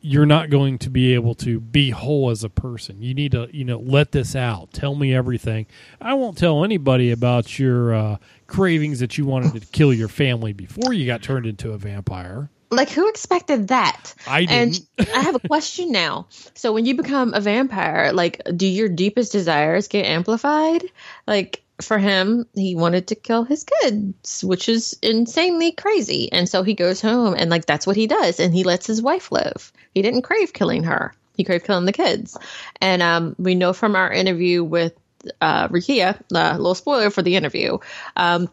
you're 0.00 0.26
not 0.26 0.50
going 0.50 0.78
to 0.78 0.90
be 0.90 1.14
able 1.14 1.34
to 1.34 1.60
be 1.60 1.88
whole 1.90 2.28
as 2.28 2.44
a 2.44 2.50
person. 2.50 3.00
You 3.00 3.14
need 3.14 3.32
to, 3.32 3.48
you 3.52 3.64
know, 3.64 3.78
let 3.78 4.12
this 4.12 4.36
out. 4.36 4.70
Tell 4.72 4.94
me 4.94 5.14
everything. 5.14 5.66
I 5.98 6.12
won't 6.12 6.36
tell 6.36 6.62
anybody 6.62 7.10
about 7.10 7.58
your 7.58 7.94
uh, 7.94 8.16
cravings 8.46 9.00
that 9.00 9.16
you 9.16 9.24
wanted 9.24 9.58
to 9.58 9.66
kill 9.68 9.94
your 9.94 10.08
family 10.08 10.52
before 10.52 10.92
you 10.92 11.06
got 11.06 11.22
turned 11.22 11.46
into 11.46 11.72
a 11.72 11.78
vampire. 11.78 12.50
Like 12.76 12.90
who 12.90 13.08
expected 13.08 13.68
that? 13.68 14.14
I 14.26 14.46
And 14.48 14.72
didn't. 14.72 15.16
I 15.16 15.20
have 15.20 15.34
a 15.34 15.40
question 15.40 15.92
now. 15.92 16.26
So 16.54 16.72
when 16.72 16.86
you 16.86 16.96
become 16.96 17.34
a 17.34 17.40
vampire, 17.40 18.12
like 18.12 18.40
do 18.56 18.66
your 18.66 18.88
deepest 18.88 19.32
desires 19.32 19.88
get 19.88 20.06
amplified? 20.06 20.84
Like 21.26 21.62
for 21.80 21.98
him, 21.98 22.46
he 22.54 22.76
wanted 22.76 23.08
to 23.08 23.14
kill 23.14 23.44
his 23.44 23.64
kids, 23.64 24.44
which 24.44 24.68
is 24.68 24.96
insanely 25.02 25.72
crazy. 25.72 26.30
And 26.32 26.48
so 26.48 26.62
he 26.62 26.74
goes 26.74 27.00
home 27.00 27.34
and 27.36 27.50
like 27.50 27.66
that's 27.66 27.86
what 27.86 27.96
he 27.96 28.06
does 28.06 28.40
and 28.40 28.54
he 28.54 28.64
lets 28.64 28.86
his 28.86 29.02
wife 29.02 29.32
live. 29.32 29.72
He 29.94 30.02
didn't 30.02 30.22
crave 30.22 30.52
killing 30.52 30.84
her. 30.84 31.14
He 31.36 31.44
craved 31.44 31.66
killing 31.66 31.84
the 31.84 31.92
kids. 31.92 32.36
And 32.80 33.02
um, 33.02 33.34
we 33.38 33.54
know 33.54 33.72
from 33.72 33.96
our 33.96 34.12
interview 34.12 34.62
with 34.62 34.94
uh, 35.40 35.68
Rukiya, 35.68 36.20
uh, 36.34 36.56
little 36.56 36.74
spoiler 36.74 37.10
for 37.10 37.22
the 37.22 37.36
interview, 37.36 37.78
um, 38.16 38.48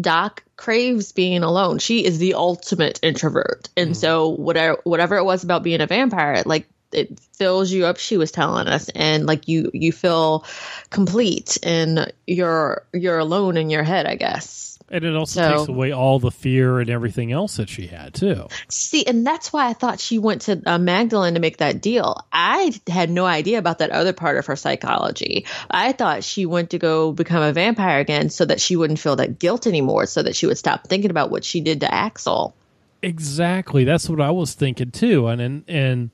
Doc 0.00 0.42
craves 0.56 1.12
being 1.12 1.42
alone. 1.42 1.78
She 1.78 2.04
is 2.04 2.18
the 2.18 2.34
ultimate 2.34 3.00
introvert. 3.02 3.68
And 3.76 3.90
mm-hmm. 3.90 3.94
so 3.94 4.28
whatever 4.30 4.80
whatever 4.84 5.16
it 5.16 5.24
was 5.24 5.44
about 5.44 5.62
being 5.62 5.80
a 5.80 5.86
vampire, 5.86 6.42
like 6.46 6.68
it 6.92 7.18
fills 7.34 7.70
you 7.70 7.86
up, 7.86 7.98
she 7.98 8.16
was 8.16 8.30
telling 8.30 8.68
us, 8.68 8.88
and 8.90 9.26
like 9.26 9.48
you 9.48 9.70
you 9.74 9.92
feel 9.92 10.44
complete 10.90 11.58
and 11.62 12.12
you're 12.26 12.86
you're 12.92 13.18
alone 13.18 13.56
in 13.56 13.70
your 13.70 13.82
head, 13.82 14.06
I 14.06 14.14
guess. 14.16 14.75
And 14.88 15.04
it 15.04 15.16
also 15.16 15.40
So- 15.40 15.56
takes 15.56 15.68
away 15.68 15.90
all 15.90 16.20
the 16.20 16.30
fear 16.30 16.78
and 16.78 16.88
everything 16.88 17.32
else 17.32 17.56
that 17.56 17.68
she 17.68 17.88
had 17.88 18.14
too. 18.14 18.46
See, 18.68 19.04
and 19.04 19.26
that's 19.26 19.52
why 19.52 19.68
I 19.68 19.72
thought 19.72 19.98
she 19.98 20.18
went 20.18 20.42
to 20.42 20.62
uh, 20.64 20.78
Magdalene 20.78 21.34
to 21.34 21.40
make 21.40 21.56
that 21.56 21.80
deal. 21.82 22.24
I 22.32 22.72
had 22.86 23.10
no 23.10 23.24
idea 23.26 23.58
about 23.58 23.78
that 23.78 23.90
other 23.90 24.12
part 24.12 24.38
of 24.38 24.46
her 24.46 24.54
psychology. 24.54 25.44
I 25.70 25.90
thought 25.92 26.22
she 26.22 26.46
went 26.46 26.70
to 26.70 26.78
go 26.78 27.10
become 27.12 27.42
a 27.42 27.52
vampire 27.52 27.98
again 27.98 28.30
so 28.30 28.44
that 28.44 28.60
she 28.60 28.76
wouldn't 28.76 29.00
feel 29.00 29.16
that 29.16 29.40
guilt 29.40 29.66
anymore, 29.66 30.06
so 30.06 30.22
that 30.22 30.36
she 30.36 30.46
would 30.46 30.58
stop 30.58 30.86
thinking 30.86 31.10
about 31.10 31.30
what 31.30 31.44
she 31.44 31.60
did 31.60 31.80
to 31.80 31.92
Axel. 31.92 32.54
Exactly. 33.02 33.84
That's 33.84 34.08
what 34.08 34.20
I 34.20 34.30
was 34.30 34.54
thinking 34.54 34.90
too. 34.90 35.26
And 35.26 35.40
and, 35.40 35.64
and 35.68 36.10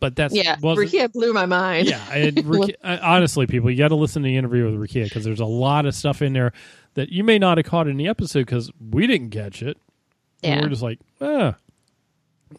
but 0.00 0.16
that's 0.16 0.34
Yeah, 0.34 0.56
Rukiya 0.56 1.12
blew 1.12 1.32
my 1.32 1.46
mind. 1.46 1.88
Yeah, 1.88 2.64
honestly, 3.02 3.46
people, 3.46 3.70
you 3.70 3.76
got 3.76 3.88
to 3.88 3.96
listen 3.96 4.22
to 4.22 4.26
the 4.28 4.36
interview 4.36 4.64
with 4.64 4.74
Rukiya 4.90 5.04
because 5.04 5.24
there's 5.24 5.40
a 5.40 5.44
lot 5.44 5.86
of 5.86 5.94
stuff 5.94 6.22
in 6.22 6.32
there 6.32 6.52
that 6.94 7.10
you 7.10 7.22
may 7.24 7.38
not 7.38 7.58
have 7.58 7.66
caught 7.66 7.88
in 7.88 7.96
the 7.96 8.08
episode 8.08 8.40
because 8.46 8.70
we 8.90 9.06
didn't 9.06 9.30
catch 9.30 9.62
it. 9.62 9.76
And 10.42 10.56
Yeah. 10.56 10.62
we're 10.62 10.68
just 10.70 10.82
like, 10.82 10.98
ah, 11.20 11.56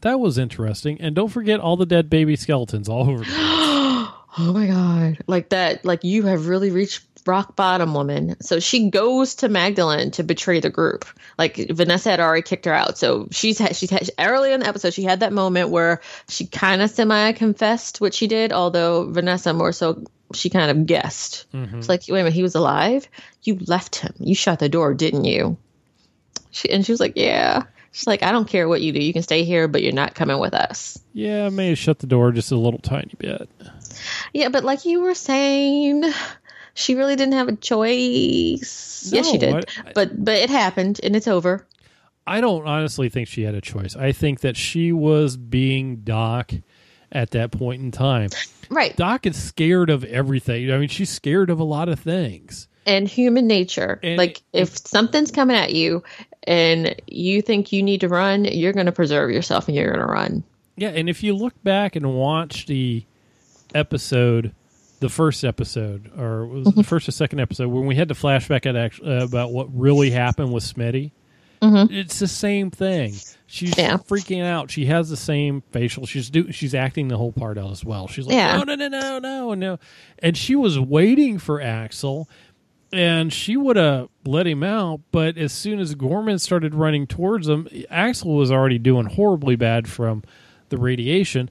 that 0.02 0.20
was 0.20 0.38
interesting. 0.38 1.00
And 1.02 1.16
don't 1.16 1.30
forget 1.30 1.60
all 1.60 1.76
the 1.78 1.86
dead 1.86 2.10
baby 2.10 2.36
skeletons 2.36 2.88
all 2.90 3.10
over. 3.10 3.24
The. 3.24 3.92
Oh 4.38 4.54
my 4.54 4.66
god. 4.68 5.18
Like 5.28 5.50
that 5.50 5.84
like 5.84 6.06
you 6.06 6.24
have 6.24 6.48
really 6.48 6.72
reached 6.72 7.04
rock 7.26 7.58
bottom 7.58 7.94
woman. 7.94 8.38
So 8.42 8.62
she 8.62 8.90
goes 8.90 9.36
to 9.36 9.50
Magdalene 9.50 10.12
to 10.12 10.24
betray 10.24 10.62
the 10.62 10.70
group. 10.70 11.04
Like 11.38 11.58
Vanessa 11.70 12.12
had 12.12 12.22
already 12.22 12.42
kicked 12.42 12.64
her 12.64 12.74
out. 12.74 12.98
So 12.98 13.28
she's 13.32 13.60
had 13.60 13.76
she's 13.76 13.90
had 13.90 14.10
early 14.18 14.54
in 14.54 14.62
the 14.62 14.68
episode 14.68 14.94
she 14.94 15.04
had 15.04 15.20
that 15.20 15.34
moment 15.34 15.70
where 15.70 16.00
she 16.30 16.48
kind 16.48 16.82
of 16.82 16.90
semi 16.90 17.34
confessed 17.34 18.00
what 18.00 18.14
she 18.14 18.28
did, 18.28 18.54
although 18.54 19.12
Vanessa 19.12 19.54
more 19.54 19.74
so 19.74 20.02
she 20.34 20.50
kind 20.50 20.72
of 20.72 20.86
guessed. 20.86 21.46
Mm-hmm. 21.54 21.80
It's 21.80 21.90
like, 21.90 22.02
wait 22.08 22.20
a 22.20 22.24
minute, 22.24 22.34
he 22.34 22.44
was 22.44 22.56
alive? 22.56 23.08
You 23.44 23.58
left 23.68 23.98
him. 23.98 24.14
You 24.20 24.36
shut 24.36 24.60
the 24.60 24.70
door, 24.70 24.94
didn't 24.94 25.26
you? 25.26 25.58
She 26.52 26.70
and 26.72 26.86
she 26.86 26.92
was 26.92 27.00
like, 27.00 27.14
Yeah. 27.16 27.64
She's 27.94 28.08
like, 28.08 28.24
I 28.24 28.32
don't 28.32 28.48
care 28.48 28.70
what 28.70 28.80
you 28.82 28.94
do. 28.94 29.04
You 29.04 29.12
can 29.12 29.22
stay 29.22 29.44
here, 29.44 29.68
but 29.68 29.84
you're 29.84 29.92
not 29.92 30.16
coming 30.16 30.40
with 30.40 30.54
us. 30.54 30.98
yeah, 31.14 31.46
I 31.46 31.50
may 31.50 31.68
have 31.70 31.78
shut 31.78 32.00
the 32.00 32.08
door 32.08 32.32
just 32.32 32.52
a 32.52 32.56
little 32.56 32.80
tiny 32.80 33.12
bit. 33.18 33.50
Yeah, 34.34 34.48
but 34.48 34.64
like 34.64 34.86
you 34.86 35.02
were 35.02 35.14
saying, 35.14 36.06
she 36.74 36.96
really 36.96 37.18
didn't 37.18 37.34
have 37.34 37.50
a 37.50 37.56
choice. 37.58 39.10
yes, 39.12 39.26
she 39.30 39.38
No, 39.38 39.40
did. 39.40 39.70
I- 39.86 39.92
but 39.94 40.24
but 40.24 40.36
it 40.36 40.50
happened 40.50 41.00
and 41.04 41.16
it's 41.16 41.28
over. 41.28 41.66
I 42.26 42.40
don't 42.40 42.66
honestly 42.68 43.10
think 43.10 43.28
she 43.28 43.42
had 43.44 43.56
a 43.56 43.62
choice. 43.62 43.96
I 43.96 44.12
think 44.12 44.42
that 44.42 44.56
she 44.56 44.92
was 44.94 45.36
being 45.38 45.98
Doc 45.98 46.52
at 47.12 47.32
that 47.32 47.52
point 47.52 47.82
in 47.82 47.92
time. 47.92 48.30
Right. 48.70 48.96
Doc 48.96 49.26
is 49.26 49.36
scared 49.42 49.90
of 49.90 50.04
everything. 50.06 50.72
I 50.72 50.78
mean, 50.78 50.90
she's 50.90 51.10
scared 51.10 51.50
of 51.50 51.60
a 51.60 51.64
lot 51.64 51.90
of 51.90 52.00
things. 52.00 52.68
and 52.86 53.08
human 53.08 53.46
nature. 53.48 54.00
And- 54.02 54.18
like 54.18 54.42
if 54.54 54.78
something's 54.78 55.30
coming 55.32 55.56
at 55.56 55.74
you 55.74 56.04
and 56.46 56.96
you 57.08 57.42
think 57.44 57.72
you 57.72 57.84
need 57.84 58.02
to 58.02 58.08
run, 58.08 58.46
you're 58.46 58.74
going 58.74 58.88
to 58.88 58.92
preserve 58.92 59.30
yourself 59.30 59.68
and 59.68 59.76
you're 59.78 59.88
going 59.94 60.00
to 60.00 60.12
run. 60.12 60.44
Yeah, 60.78 60.90
and 60.90 61.08
if 61.10 61.22
you 61.22 61.36
look 61.36 61.54
back 61.64 61.96
and 61.96 62.16
watch 62.16 62.66
the 62.66 63.04
episode, 63.76 64.54
the 65.00 65.10
first 65.10 65.44
episode, 65.44 66.12
or 66.18 66.46
was 66.46 66.68
it 66.68 66.76
the 66.76 66.84
first 66.84 67.08
or 67.08 67.12
second 67.12 67.40
episode, 67.40 67.68
when 67.70 67.86
we 67.86 67.96
had 67.96 68.08
the 68.08 68.14
flashback 68.14 68.66
at 68.66 68.76
act- 68.76 69.02
uh, 69.06 69.24
about 69.26 69.52
what 69.52 69.68
really 69.78 70.10
happened 70.12 70.52
with 70.54 70.64
Smitty, 70.64 71.12
Mm-hmm. 71.62 71.94
it's 71.94 72.20
the 72.20 72.28
same 72.28 72.72
thing. 72.72 73.14
She's 73.46 73.78
Yeah. 73.78 73.98
freaking 73.98 74.44
out. 74.44 74.72
She 74.72 74.86
has 74.86 75.10
the 75.10 75.18
same 75.18 75.62
facial. 75.72 76.06
She's 76.06 76.30
do. 76.30 76.52
She's 76.52 76.74
acting 76.74 77.08
the 77.10 77.18
whole 77.18 77.32
part 77.34 77.58
out 77.58 77.72
as 77.72 77.84
well. 77.86 78.08
She's 78.08 78.26
like, 78.26 78.36
Yeah. 78.36 78.58
no, 78.58 78.76
no, 78.76 78.88
no, 78.88 78.88
no, 78.88 79.20
no, 79.20 79.54
no, 79.54 79.80
and 80.20 80.36
she 80.38 80.56
was 80.56 80.80
waiting 80.80 81.38
for 81.38 81.62
Axel, 81.62 82.28
and 82.94 83.32
she 83.32 83.58
would 83.58 83.76
have 83.76 84.08
let 84.26 84.48
him 84.48 84.64
out. 84.64 85.02
But 85.12 85.38
as 85.38 85.52
soon 85.54 85.80
as 85.80 85.94
Gorman 85.96 86.40
started 86.40 86.74
running 86.74 87.06
towards 87.08 87.48
him, 87.48 87.68
Axel 87.90 88.36
was 88.36 88.52
already 88.52 88.80
doing 88.80 89.06
horribly 89.06 89.56
bad 89.56 89.88
from 89.88 90.24
the 90.70 90.78
radiation. 90.78 91.50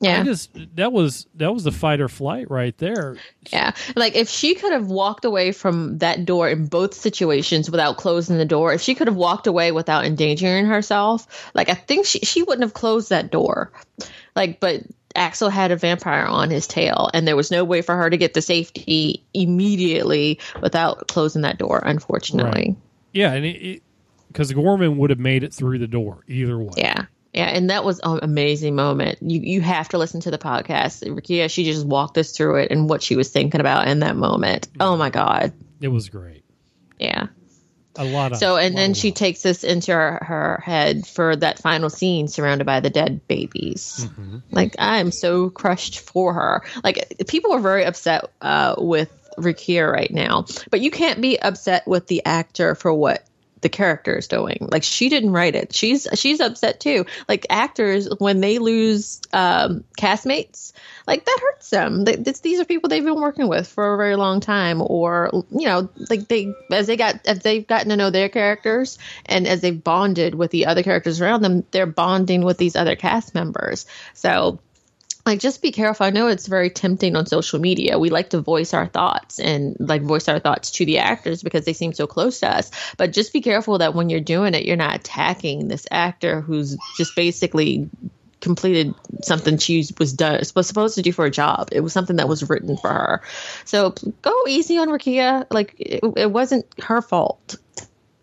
Yeah. 0.00 0.20
I 0.20 0.24
just 0.24 0.56
that 0.76 0.92
was 0.92 1.26
that 1.34 1.52
was 1.52 1.64
the 1.64 1.72
fight 1.72 2.00
or 2.00 2.08
flight 2.08 2.50
right 2.50 2.76
there. 2.78 3.16
Yeah. 3.52 3.72
Like 3.96 4.14
if 4.14 4.28
she 4.28 4.54
could 4.54 4.72
have 4.72 4.86
walked 4.86 5.24
away 5.24 5.50
from 5.52 5.98
that 5.98 6.24
door 6.24 6.48
in 6.48 6.66
both 6.66 6.94
situations 6.94 7.70
without 7.70 7.96
closing 7.96 8.38
the 8.38 8.44
door, 8.44 8.72
if 8.72 8.80
she 8.80 8.94
could 8.94 9.08
have 9.08 9.16
walked 9.16 9.46
away 9.46 9.72
without 9.72 10.04
endangering 10.04 10.66
herself, 10.66 11.50
like 11.54 11.68
I 11.68 11.74
think 11.74 12.06
she 12.06 12.20
she 12.20 12.42
wouldn't 12.42 12.62
have 12.62 12.74
closed 12.74 13.10
that 13.10 13.32
door. 13.32 13.72
Like 14.36 14.60
but 14.60 14.82
Axel 15.16 15.50
had 15.50 15.72
a 15.72 15.76
vampire 15.76 16.26
on 16.26 16.48
his 16.48 16.68
tail 16.68 17.10
and 17.12 17.26
there 17.26 17.36
was 17.36 17.50
no 17.50 17.64
way 17.64 17.82
for 17.82 17.96
her 17.96 18.08
to 18.08 18.16
get 18.16 18.34
to 18.34 18.42
safety 18.42 19.24
immediately 19.34 20.38
without 20.62 21.08
closing 21.08 21.42
that 21.42 21.58
door, 21.58 21.82
unfortunately. 21.84 22.76
Yeah, 23.12 23.32
and 23.32 23.44
it 23.44 23.82
because 24.28 24.52
Gorman 24.52 24.98
would 24.98 25.10
have 25.10 25.18
made 25.18 25.42
it 25.42 25.52
through 25.52 25.78
the 25.78 25.88
door 25.88 26.22
either 26.28 26.58
way. 26.58 26.74
Yeah. 26.76 27.06
Yeah, 27.32 27.44
and 27.46 27.70
that 27.70 27.84
was 27.84 28.00
an 28.02 28.20
amazing 28.22 28.74
moment. 28.74 29.18
You 29.20 29.40
you 29.40 29.60
have 29.60 29.90
to 29.90 29.98
listen 29.98 30.20
to 30.22 30.30
the 30.30 30.38
podcast. 30.38 31.04
Rukiya, 31.06 31.50
she 31.50 31.64
just 31.64 31.86
walked 31.86 32.16
us 32.18 32.32
through 32.32 32.56
it 32.56 32.70
and 32.70 32.88
what 32.88 33.02
she 33.02 33.16
was 33.16 33.30
thinking 33.30 33.60
about 33.60 33.88
in 33.88 34.00
that 34.00 34.16
moment. 34.16 34.68
Oh 34.80 34.96
my 34.96 35.10
god. 35.10 35.52
It 35.80 35.88
was 35.88 36.08
great. 36.08 36.44
Yeah. 36.98 37.28
A 37.96 38.04
lot 38.04 38.32
of 38.32 38.38
So 38.38 38.56
and 38.56 38.76
then 38.76 38.94
she 38.94 39.12
takes 39.12 39.44
us 39.44 39.64
into 39.64 39.92
her, 39.92 40.22
her 40.22 40.62
head 40.64 41.06
for 41.06 41.34
that 41.36 41.58
final 41.58 41.90
scene 41.90 42.28
surrounded 42.28 42.64
by 42.64 42.80
the 42.80 42.90
dead 42.90 43.26
babies. 43.26 44.06
Mm-hmm. 44.08 44.38
Like 44.50 44.76
I 44.78 44.98
am 44.98 45.10
so 45.10 45.50
crushed 45.50 46.00
for 46.00 46.32
her. 46.32 46.62
Like 46.84 47.24
people 47.26 47.52
are 47.52 47.60
very 47.60 47.84
upset 47.84 48.30
uh, 48.40 48.76
with 48.78 49.10
Rukiya 49.36 49.90
right 49.90 50.10
now, 50.10 50.46
but 50.70 50.80
you 50.80 50.90
can't 50.90 51.20
be 51.20 51.40
upset 51.40 51.86
with 51.86 52.06
the 52.06 52.24
actor 52.24 52.74
for 52.74 52.92
what 52.92 53.24
the 53.60 53.68
character 53.68 54.16
is 54.16 54.28
doing. 54.28 54.68
Like 54.70 54.82
she 54.82 55.08
didn't 55.08 55.32
write 55.32 55.54
it. 55.54 55.74
She's 55.74 56.06
she's 56.14 56.40
upset 56.40 56.80
too. 56.80 57.06
Like 57.28 57.46
actors 57.50 58.08
when 58.18 58.40
they 58.40 58.58
lose 58.58 59.20
um, 59.32 59.84
castmates, 59.98 60.72
like 61.06 61.24
that 61.24 61.38
hurts 61.40 61.70
them. 61.70 62.04
Th- 62.04 62.18
this, 62.18 62.40
these 62.40 62.60
are 62.60 62.64
people 62.64 62.88
they've 62.88 63.04
been 63.04 63.20
working 63.20 63.48
with 63.48 63.66
for 63.66 63.94
a 63.94 63.96
very 63.96 64.16
long 64.16 64.40
time, 64.40 64.82
or 64.82 65.30
you 65.50 65.66
know, 65.66 65.88
like 66.10 66.28
they 66.28 66.52
as 66.70 66.86
they 66.86 66.96
got 66.96 67.26
as 67.26 67.40
they've 67.40 67.66
gotten 67.66 67.88
to 67.90 67.96
know 67.96 68.10
their 68.10 68.28
characters 68.28 68.98
and 69.26 69.46
as 69.46 69.60
they've 69.60 69.82
bonded 69.82 70.34
with 70.34 70.50
the 70.50 70.66
other 70.66 70.82
characters 70.82 71.20
around 71.20 71.42
them, 71.42 71.64
they're 71.70 71.86
bonding 71.86 72.42
with 72.42 72.58
these 72.58 72.76
other 72.76 72.96
cast 72.96 73.34
members. 73.34 73.86
So 74.14 74.58
like 75.28 75.40
just 75.40 75.62
be 75.62 75.70
careful. 75.70 76.06
I 76.06 76.10
know 76.10 76.28
it's 76.28 76.46
very 76.46 76.70
tempting 76.70 77.14
on 77.14 77.26
social 77.26 77.58
media. 77.58 77.98
We 77.98 78.10
like 78.10 78.30
to 78.30 78.40
voice 78.40 78.74
our 78.74 78.86
thoughts 78.86 79.38
and 79.38 79.76
like 79.78 80.02
voice 80.02 80.28
our 80.28 80.38
thoughts 80.38 80.70
to 80.72 80.84
the 80.84 80.98
actors 80.98 81.42
because 81.42 81.64
they 81.64 81.72
seem 81.72 81.92
so 81.92 82.06
close 82.06 82.40
to 82.40 82.48
us. 82.48 82.70
But 82.96 83.12
just 83.12 83.32
be 83.32 83.40
careful 83.40 83.78
that 83.78 83.94
when 83.94 84.10
you're 84.10 84.20
doing 84.20 84.54
it 84.54 84.64
you're 84.64 84.76
not 84.76 84.96
attacking 84.96 85.68
this 85.68 85.86
actor 85.90 86.40
who's 86.40 86.76
just 86.96 87.14
basically 87.14 87.88
completed 88.40 88.94
something 89.22 89.58
she 89.58 89.84
was 89.98 90.12
done 90.12 90.40
was 90.54 90.66
supposed 90.66 90.94
to 90.94 91.02
do 91.02 91.12
for 91.12 91.24
a 91.24 91.30
job. 91.30 91.68
It 91.72 91.80
was 91.80 91.92
something 91.92 92.16
that 92.16 92.28
was 92.28 92.48
written 92.48 92.76
for 92.76 92.88
her. 92.88 93.22
So 93.64 93.94
go 94.22 94.44
easy 94.46 94.78
on 94.78 94.88
Rukiya. 94.88 95.46
like 95.50 95.74
it, 95.78 96.00
it 96.16 96.30
wasn't 96.30 96.66
her 96.82 97.02
fault 97.02 97.56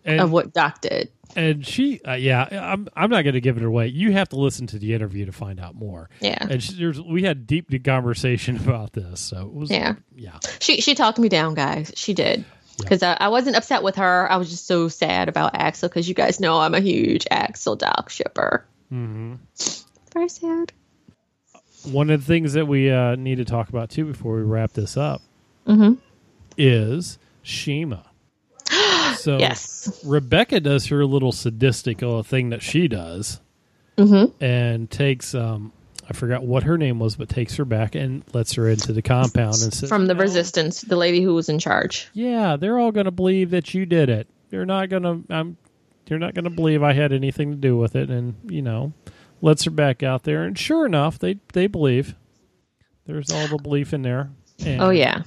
and, 0.04 0.20
of 0.20 0.32
what 0.32 0.52
doc 0.52 0.80
did 0.80 1.10
and 1.36 1.64
she 1.66 2.00
uh, 2.02 2.14
yeah 2.14 2.48
I'm 2.50 2.88
I'm 2.96 3.10
not 3.10 3.22
going 3.22 3.34
to 3.34 3.40
give 3.40 3.56
it 3.56 3.62
away. 3.62 3.86
You 3.88 4.12
have 4.12 4.28
to 4.30 4.36
listen 4.36 4.66
to 4.68 4.78
the 4.78 4.94
interview 4.94 5.26
to 5.26 5.32
find 5.32 5.60
out 5.60 5.74
more. 5.74 6.08
yeah 6.20 6.38
And 6.50 6.62
she, 6.62 6.74
there's 6.74 7.00
we 7.00 7.22
had 7.22 7.46
deep 7.46 7.68
conversation 7.84 8.56
about 8.66 8.92
this. 8.92 9.20
So 9.20 9.42
it 9.46 9.52
was 9.52 9.70
Yeah. 9.70 9.94
yeah. 10.14 10.38
She 10.60 10.80
she 10.80 10.94
talked 10.94 11.18
me 11.18 11.28
down, 11.28 11.54
guys. 11.54 11.92
She 11.94 12.14
did. 12.14 12.44
Because 12.78 13.02
I, 13.02 13.16
I 13.18 13.28
wasn't 13.28 13.56
upset 13.56 13.82
with 13.82 13.96
her. 13.96 14.30
I 14.30 14.36
was 14.36 14.50
just 14.50 14.66
so 14.66 14.88
sad 14.88 15.30
about 15.30 15.54
Axel 15.54 15.88
because 15.88 16.06
you 16.08 16.14
guys 16.14 16.40
know 16.40 16.58
I'm 16.60 16.74
a 16.74 16.80
huge 16.80 17.26
Axel 17.30 17.74
Doc 17.74 18.10
shipper. 18.10 18.66
Mm-hmm. 18.92 19.34
Very 20.12 20.28
sad. 20.28 20.72
One 21.84 22.10
of 22.10 22.20
the 22.20 22.26
things 22.26 22.52
that 22.52 22.66
we 22.66 22.90
uh, 22.90 23.14
need 23.16 23.36
to 23.36 23.44
talk 23.46 23.70
about 23.70 23.88
too 23.90 24.04
before 24.04 24.36
we 24.36 24.42
wrap 24.42 24.72
this 24.74 24.96
up 24.96 25.22
Mm-hmm. 25.66 25.94
is 26.58 27.18
Shima. 27.42 28.04
So 29.22 29.38
Yes. 29.38 30.00
Rebecca 30.04 30.60
does 30.60 30.86
her 30.86 31.04
little 31.04 31.32
sadistic 31.32 32.02
uh, 32.02 32.22
thing 32.22 32.50
that 32.50 32.62
she 32.62 32.88
does, 32.88 33.40
Mm-hmm. 33.96 34.42
and 34.44 34.90
takes 34.90 35.34
um 35.34 35.72
I 36.08 36.12
forgot 36.12 36.44
what 36.44 36.62
her 36.62 36.78
name 36.78 36.98
was, 37.00 37.16
but 37.16 37.28
takes 37.28 37.56
her 37.56 37.64
back 37.64 37.94
and 37.96 38.22
lets 38.32 38.52
her 38.54 38.68
into 38.68 38.92
the 38.92 39.02
compound 39.02 39.56
and 39.62 39.72
says, 39.74 39.88
From 39.88 40.06
the 40.06 40.14
resistance, 40.14 40.82
the 40.82 40.94
lady 40.96 41.20
who 41.20 41.34
was 41.34 41.48
in 41.48 41.58
charge. 41.58 42.08
Yeah, 42.12 42.54
they're 42.56 42.78
all 42.78 42.92
going 42.92 43.06
to 43.06 43.10
believe 43.10 43.50
that 43.50 43.74
you 43.74 43.86
did 43.86 44.08
it. 44.08 44.28
They're 44.50 44.66
not 44.66 44.88
going 44.88 45.02
to. 45.02 45.22
I'm. 45.34 45.56
They're 46.04 46.20
not 46.20 46.34
going 46.34 46.44
to 46.44 46.50
believe 46.50 46.84
I 46.84 46.92
had 46.92 47.12
anything 47.12 47.50
to 47.50 47.56
do 47.56 47.76
with 47.76 47.96
it, 47.96 48.08
and 48.08 48.36
you 48.48 48.62
know, 48.62 48.92
lets 49.42 49.64
her 49.64 49.72
back 49.72 50.04
out 50.04 50.22
there, 50.22 50.44
and 50.44 50.56
sure 50.56 50.86
enough, 50.86 51.18
they 51.18 51.40
they 51.54 51.66
believe. 51.66 52.14
There's 53.06 53.32
all 53.32 53.48
the 53.48 53.58
belief 53.58 53.92
in 53.92 54.02
there. 54.02 54.30
And 54.64 54.80
Oh 54.80 54.90
yeah. 54.90 55.22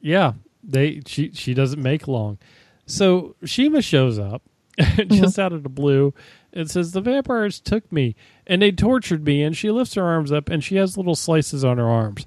yeah. 0.00 0.32
They 0.62 1.02
she 1.06 1.32
she 1.34 1.52
doesn't 1.52 1.82
make 1.82 2.08
long. 2.08 2.38
So 2.86 3.36
Shima 3.44 3.82
shows 3.82 4.18
up 4.18 4.42
just 5.06 5.38
out 5.38 5.52
of 5.52 5.62
the 5.62 5.68
blue 5.68 6.14
and 6.52 6.70
says 6.70 6.92
the 6.92 7.00
vampires 7.00 7.60
took 7.60 7.90
me 7.92 8.14
and 8.46 8.62
they 8.62 8.72
tortured 8.72 9.24
me 9.24 9.42
and 9.42 9.56
she 9.56 9.70
lifts 9.70 9.94
her 9.94 10.04
arms 10.04 10.32
up 10.32 10.48
and 10.48 10.62
she 10.62 10.76
has 10.76 10.96
little 10.96 11.14
slices 11.14 11.64
on 11.64 11.78
her 11.78 11.88
arms. 11.88 12.26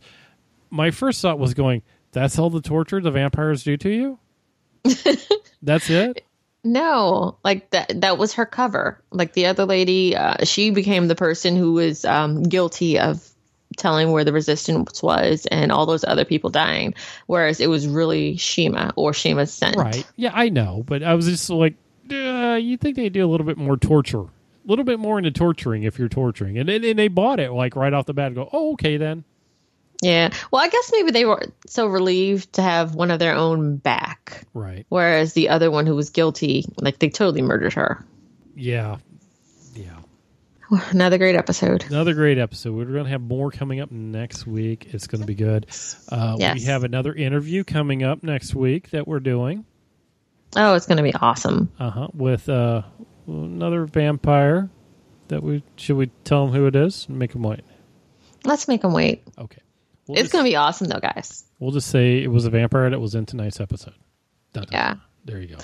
My 0.70 0.92
first 0.92 1.22
thought 1.22 1.40
was 1.40 1.54
going, 1.54 1.84
that's 2.12 2.38
all 2.40 2.50
the 2.50 2.62
torture 2.62 3.00
the 3.00 3.12
vampires 3.12 3.64
do 3.64 3.78
to 3.78 3.90
you? 3.90 4.20
that's 5.62 5.90
it? 5.90 6.24
No, 6.64 7.38
like 7.44 7.70
that 7.70 8.02
that 8.02 8.18
was 8.18 8.34
her 8.34 8.46
cover. 8.46 9.02
Like 9.12 9.34
the 9.34 9.46
other 9.46 9.66
lady, 9.66 10.16
uh, 10.16 10.44
she 10.44 10.72
became 10.72 11.08
the 11.08 11.16
person 11.16 11.56
who 11.56 11.74
was 11.74 12.04
um, 12.04 12.44
guilty 12.44 13.00
of 13.00 13.26
telling 13.78 14.12
where 14.12 14.24
the 14.26 14.34
resistance 14.34 15.02
was 15.02 15.46
and 15.48 15.72
all 15.72 15.86
those 15.86 16.04
other 16.04 16.26
people 16.26 16.50
dying. 16.50 16.94
Whereas 17.28 17.60
it 17.60 17.68
was 17.70 17.88
really 17.88 18.36
Shima 18.38 18.92
or 18.96 19.14
Shima's 19.14 19.54
scent. 19.54 19.78
Right. 19.78 20.06
Yeah, 20.16 20.32
I 20.34 20.50
know, 20.50 20.84
but 20.86 21.04
I 21.04 21.14
was 21.14 21.26
just 21.28 21.50
like, 21.50 21.76
uh, 22.12 22.56
you 22.62 22.78
think 22.78 22.96
they 22.96 23.10
do 23.10 23.26
a 23.26 23.30
little 23.30 23.46
bit 23.46 23.58
more 23.58 23.78
torture, 23.78 24.22
a 24.22 24.28
little 24.66 24.86
bit 24.86 25.00
more 25.00 25.18
into 25.18 25.32
torturing 25.32 25.84
if 25.84 26.00
you're 26.00 26.10
torturing, 26.10 26.58
and, 26.58 26.70
and 26.70 26.84
and 26.84 26.98
they 27.00 27.08
bought 27.08 27.40
it 27.40 27.52
like 27.52 27.76
right 27.76 27.94
off 27.94 28.06
the 28.06 28.14
bat. 28.14 28.28
And 28.28 28.36
go, 28.36 28.50
oh, 28.52 28.74
okay 28.74 28.98
then. 28.98 29.24
Yeah. 30.02 30.30
Well, 30.52 30.62
I 30.64 30.70
guess 30.70 30.92
maybe 30.94 31.12
they 31.12 31.26
were 31.26 31.42
so 31.66 31.88
relieved 31.88 32.54
to 32.54 32.62
have 32.62 32.94
one 32.94 33.10
of 33.12 33.20
their 33.20 33.34
own 33.34 33.78
back, 33.78 34.46
Right. 34.54 34.86
whereas 34.90 35.34
the 35.34 35.50
other 35.50 35.72
one 35.72 35.86
who 35.88 35.96
was 35.96 36.12
guilty, 36.12 36.66
like 36.78 37.00
they 37.00 37.10
totally 37.10 37.42
murdered 37.42 37.74
her. 37.74 38.06
Yeah. 38.56 38.98
Yeah. 38.98 38.98
Another 40.92 41.18
great 41.18 41.36
episode. 41.36 41.86
Another 41.90 42.14
great 42.14 42.38
episode. 42.38 42.76
We're 42.76 42.86
going 42.86 43.06
to 43.06 43.10
have 43.10 43.22
more 43.22 43.52
coming 43.52 43.80
up 43.80 43.92
next 43.92 44.46
week. 44.46 44.88
It's 44.94 45.08
going 45.08 45.22
to 45.22 45.28
be 45.28 45.36
good. 45.36 45.66
Uh, 46.10 46.36
We 46.40 46.64
have 46.64 46.84
another 46.84 47.14
interview 47.14 47.64
coming 47.64 48.04
up 48.04 48.24
next 48.24 48.54
week 48.56 48.90
that 48.92 49.08
we're 49.08 49.20
doing. 49.22 49.66
Oh, 50.56 50.74
it's 50.76 50.86
going 50.86 50.98
to 50.98 51.04
be 51.04 51.14
awesome. 51.14 51.72
Uh 51.80 51.90
huh. 51.90 52.08
With 52.14 52.50
uh, 52.50 52.82
another 53.28 53.86
vampire. 53.86 54.70
That 55.30 55.44
we 55.44 55.62
should 55.76 55.98
we 55.98 56.08
tell 56.24 56.46
them 56.46 56.56
who 56.56 56.68
it 56.68 56.76
is? 56.78 57.10
Make 57.10 57.34
them 57.34 57.44
wait. 57.44 57.60
Let's 58.46 58.70
make 58.70 58.82
them 58.82 58.94
wait. 58.94 59.24
Okay. 59.38 59.62
We'll 60.08 60.18
It's 60.20 60.32
going 60.32 60.46
to 60.46 60.50
be 60.50 60.56
awesome, 60.56 60.88
though, 60.88 61.02
guys. 61.02 61.44
we'll 61.60 61.72
just 61.72 61.90
say 61.90 62.24
it 62.24 62.32
was 62.32 62.46
a 62.46 62.50
vampire 62.50 62.90
that 62.90 63.00
was 63.02 63.14
in 63.14 63.26
tonight's 63.26 63.60
episode. 63.60 63.94
Dun, 64.54 64.64
dun, 64.64 64.70
Yeah. 64.72 64.88
dun. 64.94 65.02
There 65.26 65.40
you 65.42 65.48
go. 65.48 65.58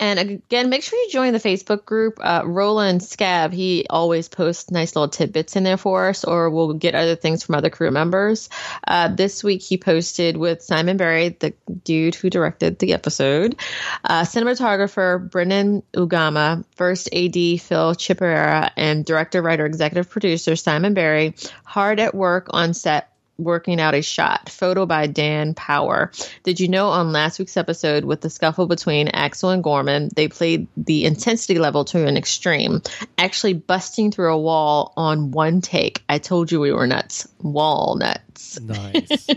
And 0.00 0.18
again, 0.18 0.70
make 0.70 0.82
sure 0.82 0.98
you 0.98 1.10
join 1.10 1.32
the 1.32 1.40
Facebook 1.40 1.84
group. 1.84 2.18
Uh, 2.20 2.42
Roland 2.44 3.02
Scab, 3.02 3.52
he 3.52 3.86
always 3.90 4.28
posts 4.28 4.70
nice 4.70 4.94
little 4.94 5.08
tidbits 5.08 5.56
in 5.56 5.64
there 5.64 5.76
for 5.76 6.08
us, 6.08 6.24
or 6.24 6.50
we'll 6.50 6.74
get 6.74 6.94
other 6.94 7.16
things 7.16 7.42
from 7.42 7.56
other 7.56 7.70
crew 7.70 7.90
members. 7.90 8.48
Uh, 8.86 9.08
this 9.08 9.42
week, 9.42 9.60
he 9.60 9.76
posted 9.76 10.36
with 10.36 10.62
Simon 10.62 10.96
Barry, 10.96 11.30
the 11.30 11.52
dude 11.84 12.14
who 12.14 12.30
directed 12.30 12.78
the 12.78 12.92
episode, 12.92 13.56
uh, 14.04 14.22
cinematographer 14.22 15.28
Brennan 15.28 15.82
Ugama, 15.92 16.64
first 16.76 17.08
AD 17.12 17.34
Phil 17.34 17.94
Chipperera, 17.94 18.70
and 18.76 19.04
director, 19.04 19.42
writer, 19.42 19.66
executive 19.66 20.08
producer 20.08 20.54
Simon 20.54 20.94
Barry, 20.94 21.34
hard 21.64 21.98
at 21.98 22.14
work 22.14 22.46
on 22.50 22.72
set 22.72 23.12
working 23.38 23.80
out 23.80 23.94
a 23.94 24.02
shot. 24.02 24.48
Photo 24.48 24.84
by 24.84 25.06
Dan 25.06 25.54
Power. 25.54 26.10
Did 26.42 26.60
you 26.60 26.68
know 26.68 26.88
on 26.88 27.12
last 27.12 27.38
week's 27.38 27.56
episode 27.56 28.04
with 28.04 28.20
the 28.20 28.30
scuffle 28.30 28.66
between 28.66 29.08
Axel 29.08 29.50
and 29.50 29.62
Gorman, 29.62 30.10
they 30.14 30.28
played 30.28 30.66
the 30.76 31.04
intensity 31.04 31.58
level 31.58 31.84
to 31.86 32.06
an 32.06 32.16
extreme, 32.16 32.82
actually 33.16 33.54
busting 33.54 34.10
through 34.10 34.34
a 34.34 34.38
wall 34.38 34.92
on 34.96 35.30
one 35.30 35.60
take. 35.60 36.02
I 36.08 36.18
told 36.18 36.52
you 36.52 36.60
we 36.60 36.72
were 36.72 36.86
nuts. 36.86 37.28
Walnuts. 37.40 38.60
Nice. 38.60 39.28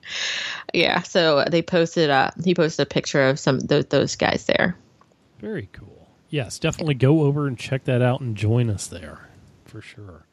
yeah, 0.74 1.02
so 1.02 1.44
they 1.50 1.62
posted 1.62 2.10
uh 2.10 2.30
he 2.44 2.54
posted 2.54 2.86
a 2.86 2.88
picture 2.88 3.28
of 3.28 3.38
some 3.38 3.58
those, 3.58 3.86
those 3.86 4.16
guys 4.16 4.44
there. 4.44 4.76
Very 5.38 5.68
cool. 5.72 6.08
Yes, 6.28 6.58
definitely 6.58 6.94
go 6.94 7.22
over 7.22 7.46
and 7.46 7.58
check 7.58 7.84
that 7.84 8.02
out 8.02 8.20
and 8.20 8.36
join 8.36 8.70
us 8.70 8.86
there 8.86 9.28
for 9.64 9.80
sure. 9.80 10.26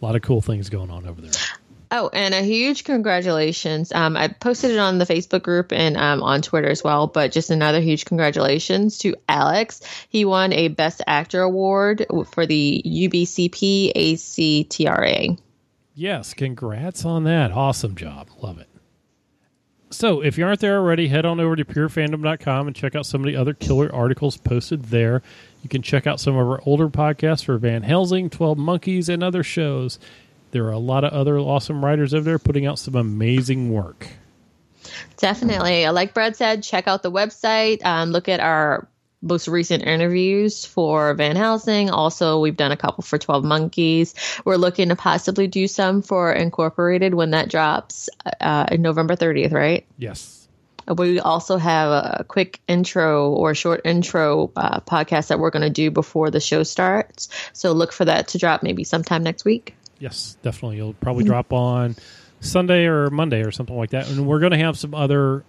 A 0.00 0.04
lot 0.04 0.16
of 0.16 0.22
cool 0.22 0.40
things 0.40 0.70
going 0.70 0.90
on 0.90 1.06
over 1.06 1.20
there. 1.20 1.32
Oh, 1.94 2.08
and 2.10 2.32
a 2.32 2.40
huge 2.40 2.84
congratulations. 2.84 3.92
Um, 3.92 4.16
I 4.16 4.28
posted 4.28 4.70
it 4.70 4.78
on 4.78 4.96
the 4.96 5.04
Facebook 5.04 5.42
group 5.42 5.74
and 5.74 5.98
um, 5.98 6.22
on 6.22 6.40
Twitter 6.40 6.70
as 6.70 6.82
well, 6.82 7.06
but 7.06 7.32
just 7.32 7.50
another 7.50 7.80
huge 7.80 8.06
congratulations 8.06 8.96
to 8.98 9.14
Alex. 9.28 9.82
He 10.08 10.24
won 10.24 10.54
a 10.54 10.68
Best 10.68 11.02
Actor 11.06 11.42
award 11.42 12.06
for 12.32 12.46
the 12.46 12.82
UBCP 12.86 13.92
ACTRA. 13.94 15.36
Yes, 15.94 16.32
congrats 16.32 17.04
on 17.04 17.24
that. 17.24 17.52
Awesome 17.52 17.94
job. 17.94 18.30
Love 18.40 18.58
it. 18.58 18.68
So, 19.90 20.22
if 20.22 20.38
you 20.38 20.46
aren't 20.46 20.60
there 20.60 20.78
already, 20.78 21.08
head 21.08 21.26
on 21.26 21.38
over 21.40 21.56
to 21.56 21.66
purefandom.com 21.66 22.68
and 22.68 22.74
check 22.74 22.94
out 22.94 23.04
some 23.04 23.20
of 23.20 23.26
the 23.26 23.36
other 23.36 23.52
killer 23.52 23.94
articles 23.94 24.38
posted 24.38 24.84
there. 24.86 25.22
You 25.62 25.68
can 25.68 25.82
check 25.82 26.06
out 26.06 26.18
some 26.18 26.34
of 26.36 26.48
our 26.48 26.62
older 26.64 26.88
podcasts 26.88 27.44
for 27.44 27.58
Van 27.58 27.82
Helsing, 27.82 28.30
12 28.30 28.56
Monkeys, 28.56 29.10
and 29.10 29.22
other 29.22 29.42
shows. 29.42 29.98
There 30.52 30.66
are 30.66 30.72
a 30.72 30.78
lot 30.78 31.02
of 31.02 31.12
other 31.12 31.38
awesome 31.38 31.84
writers 31.84 32.14
over 32.14 32.24
there 32.24 32.38
putting 32.38 32.66
out 32.66 32.78
some 32.78 32.94
amazing 32.94 33.72
work. 33.72 34.06
Definitely. 35.16 35.88
Like 35.88 36.14
Brad 36.14 36.36
said, 36.36 36.62
check 36.62 36.86
out 36.86 37.02
the 37.02 37.10
website. 37.10 37.84
Um, 37.84 38.10
look 38.10 38.28
at 38.28 38.40
our 38.40 38.86
most 39.22 39.48
recent 39.48 39.84
interviews 39.84 40.66
for 40.66 41.14
Van 41.14 41.36
Helsing. 41.36 41.90
Also, 41.90 42.40
we've 42.40 42.56
done 42.56 42.72
a 42.72 42.76
couple 42.76 43.02
for 43.02 43.18
12 43.18 43.44
Monkeys. 43.44 44.14
We're 44.44 44.56
looking 44.56 44.88
to 44.88 44.96
possibly 44.96 45.46
do 45.46 45.66
some 45.68 46.02
for 46.02 46.32
Incorporated 46.32 47.14
when 47.14 47.30
that 47.30 47.48
drops 47.48 48.10
uh, 48.40 48.66
in 48.70 48.82
November 48.82 49.16
30th, 49.16 49.52
right? 49.52 49.86
Yes. 49.96 50.48
We 50.88 51.20
also 51.20 51.56
have 51.56 51.90
a 51.90 52.24
quick 52.24 52.60
intro 52.66 53.30
or 53.30 53.54
short 53.54 53.82
intro 53.84 54.50
uh, 54.56 54.80
podcast 54.80 55.28
that 55.28 55.38
we're 55.38 55.50
going 55.50 55.62
to 55.62 55.70
do 55.70 55.92
before 55.92 56.30
the 56.30 56.40
show 56.40 56.64
starts. 56.64 57.28
So 57.52 57.72
look 57.72 57.92
for 57.92 58.04
that 58.04 58.28
to 58.28 58.38
drop 58.38 58.64
maybe 58.64 58.82
sometime 58.82 59.22
next 59.22 59.44
week. 59.44 59.76
Yes, 60.02 60.36
definitely. 60.42 60.78
You'll 60.78 60.94
probably 60.94 61.22
drop 61.22 61.52
on 61.52 61.94
Sunday 62.40 62.86
or 62.86 63.08
Monday 63.08 63.44
or 63.44 63.52
something 63.52 63.76
like 63.76 63.90
that. 63.90 64.08
And 64.08 64.26
we're 64.26 64.40
going 64.40 64.50
to 64.50 64.58
have 64.58 64.76
some 64.76 64.94
other 64.94 65.44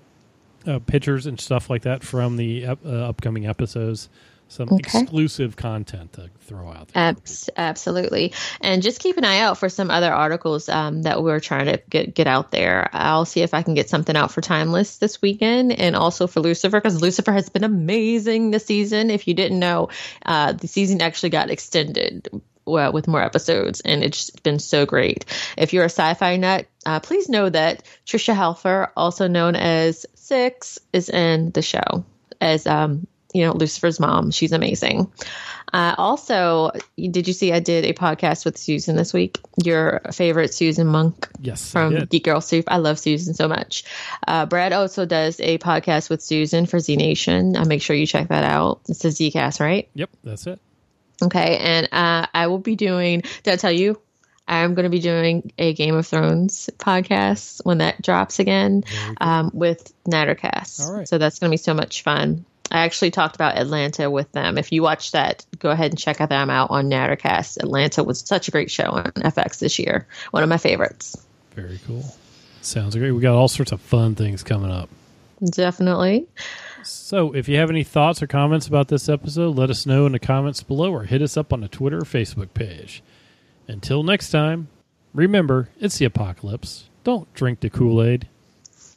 uh, 0.68 0.78
pictures 0.78 1.26
and 1.26 1.42
stuff 1.42 1.72
like 1.72 1.82
that 1.82 2.04
from 2.04 2.38
the 2.38 2.68
uh, 2.68 2.76
upcoming 2.86 3.48
episodes. 3.48 4.10
Some 4.50 4.70
okay. 4.72 4.76
exclusive 4.78 5.56
content 5.56 6.14
to 6.14 6.30
throw 6.42 6.70
out 6.70 6.90
there. 6.90 7.02
Abs- 7.02 7.50
absolutely. 7.58 8.34
And 8.62 8.84
just 8.84 9.00
keep 9.00 9.18
an 9.18 9.26
eye 9.26 9.40
out 9.40 9.58
for 9.58 9.70
some 9.70 9.90
other 9.90 10.14
articles 10.14 10.70
um, 10.70 11.02
that 11.02 11.24
we're 11.24 11.40
trying 11.40 11.66
to 11.66 11.82
get, 11.90 12.14
get 12.14 12.28
out 12.28 12.52
there. 12.52 12.92
I'll 12.94 13.26
see 13.26 13.42
if 13.42 13.56
I 13.56 13.64
can 13.64 13.74
get 13.74 13.90
something 13.90 14.16
out 14.16 14.32
for 14.32 14.42
Timeless 14.42 14.98
this 14.98 15.20
weekend 15.20 15.72
and 15.72 15.96
also 15.96 16.28
for 16.28 16.42
Lucifer 16.42 16.80
because 16.80 17.02
Lucifer 17.02 17.32
has 17.32 17.50
been 17.50 17.64
amazing 17.64 18.52
this 18.52 18.68
season. 18.68 19.10
If 19.10 19.28
you 19.28 19.34
didn't 19.34 19.58
know, 19.58 19.90
uh, 20.24 20.52
the 20.52 20.68
season 20.68 21.02
actually 21.02 21.32
got 21.32 21.50
extended 21.50 22.30
well, 22.66 22.92
with 22.92 23.08
more 23.08 23.22
episodes, 23.22 23.82
and 23.82 24.04
it's 24.04 24.30
been 24.30 24.60
so 24.60 24.86
great. 24.86 25.26
If 25.58 25.74
you're 25.74 25.84
a 25.84 25.86
sci-fi 25.86 26.38
nut, 26.38 26.68
uh, 26.86 27.00
please 27.00 27.30
know 27.30 27.50
that 27.50 27.84
Tricia 28.06 28.36
Helfer, 28.36 28.90
also 28.96 29.28
known 29.28 29.56
as 29.56 30.06
Six, 30.16 30.80
is 30.92 31.10
in 31.10 31.52
the 31.52 31.62
show 31.62 32.06
as 32.40 32.68
um, 32.68 33.08
you 33.34 33.46
know 33.46 33.54
Lucifer's 33.54 34.00
mom. 34.00 34.32
She's 34.32 34.52
amazing. 34.52 35.12
Uh, 35.74 35.96
also, 35.98 36.70
did 36.98 37.28
you 37.28 37.34
see 37.34 37.52
I 37.52 37.60
did 37.60 37.86
a 37.86 37.94
podcast 37.94 38.46
with 38.46 38.58
Susan 38.58 38.96
this 38.96 39.12
week? 39.12 39.40
Your 39.64 40.02
favorite 40.12 40.54
Susan 40.54 40.86
Monk, 40.86 41.28
yes, 41.42 41.72
from 41.72 42.06
Geek 42.06 42.26
Girl 42.26 42.42
Soup. 42.42 42.66
I 42.68 42.78
love 42.78 43.00
Susan 43.00 43.34
so 43.34 43.48
much. 43.48 43.84
Uh, 44.28 44.46
Brad 44.46 44.72
also 44.72 45.06
does 45.06 45.40
a 45.40 45.58
podcast 45.58 46.12
with 46.12 46.22
Susan 46.22 46.68
for 46.68 46.80
Z 46.80 46.96
Nation. 46.96 47.58
Uh, 47.58 47.66
make 47.66 47.82
sure 47.82 47.96
you 47.96 48.06
check 48.06 48.28
that 48.28 48.44
out. 48.44 48.82
It's 48.88 49.04
a 49.04 49.08
Zcast, 49.08 49.60
right? 49.60 49.90
Yep, 49.96 50.12
that's 50.24 50.46
it. 50.46 50.60
Okay, 51.22 51.58
and 51.58 51.88
uh, 51.92 52.28
I 52.34 52.48
will 52.48 52.60
be 52.60 52.76
doing. 52.76 53.24
Did 53.44 53.54
I 53.54 53.56
tell 53.58 53.72
you? 53.72 54.00
I'm 54.48 54.74
going 54.74 54.84
to 54.84 54.90
be 54.90 55.00
doing 55.00 55.54
a 55.58 55.74
Game 55.74 55.96
of 55.96 56.06
Thrones 56.06 56.70
podcast 56.78 57.62
when 57.64 57.78
that 57.78 58.02
drops 58.02 58.40
again 58.40 58.84
um, 59.22 59.52
with 59.54 59.94
Nattercast. 60.06 60.86
All 60.86 60.94
right. 60.96 61.08
So 61.08 61.18
that's 61.18 61.40
going 61.40 61.50
to 61.50 61.54
be 61.54 61.58
so 61.58 61.74
much 61.74 62.04
fun. 62.04 62.46
I 62.70 62.80
actually 62.80 63.12
talked 63.12 63.36
about 63.36 63.58
Atlanta 63.58 64.10
with 64.10 64.32
them. 64.32 64.58
If 64.58 64.72
you 64.72 64.82
watch 64.82 65.12
that, 65.12 65.46
go 65.60 65.70
ahead 65.70 65.92
and 65.92 66.00
check 66.00 66.18
them 66.18 66.50
out 66.50 66.72
on 66.72 66.90
Nattercast. 66.90 67.58
Atlanta 67.58 68.04
was 68.04 68.20
such 68.20 68.48
a 68.48 68.52
great 68.52 68.72
show 68.72 68.86
on 68.86 69.12
FX 69.12 69.60
this 69.60 69.80
year. 69.80 70.08
One 70.32 70.44
of 70.44 70.50
my 70.50 70.58
favorites. 70.58 71.16
Very 71.52 71.80
cool. 71.86 72.04
Sounds 72.62 72.96
great. 72.96 73.12
We 73.12 73.22
got 73.22 73.36
all 73.36 73.48
sorts 73.48 73.72
of 73.72 73.80
fun 73.80 74.16
things 74.16 74.44
coming 74.44 74.72
up. 74.72 74.90
Definitely. 75.44 76.26
So, 76.84 77.34
if 77.34 77.48
you 77.48 77.58
have 77.58 77.70
any 77.70 77.84
thoughts 77.84 78.22
or 78.22 78.28
comments 78.28 78.68
about 78.68 78.88
this 78.88 79.10
episode, 79.10 79.56
let 79.56 79.70
us 79.70 79.86
know 79.86 80.06
in 80.06 80.12
the 80.12 80.20
comments 80.20 80.64
below 80.64 80.92
or 80.94 81.04
hit 81.04 81.22
us 81.22 81.38
up 81.38 81.54
on 81.54 81.62
the 81.62 81.68
Twitter 81.68 81.98
or 81.98 82.02
Facebook 82.02 82.54
page. 82.54 83.04
Until 83.68 84.04
next 84.04 84.30
time, 84.30 84.68
remember 85.14 85.70
it's 85.80 85.98
the 85.98 86.06
apocalypse. 86.06 86.90
Don't 87.04 87.32
drink 87.34 87.60
the 87.60 87.70
Kool 87.70 88.04
Aid. 88.04 88.28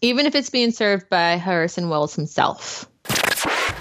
Even 0.01 0.27
if 0.27 0.35
it's 0.35 0.51
being 0.51 0.71
served 0.71 1.09
by 1.09 1.33
Harrison 1.33 1.89
Wells 1.89 2.15
himself. 2.15 2.89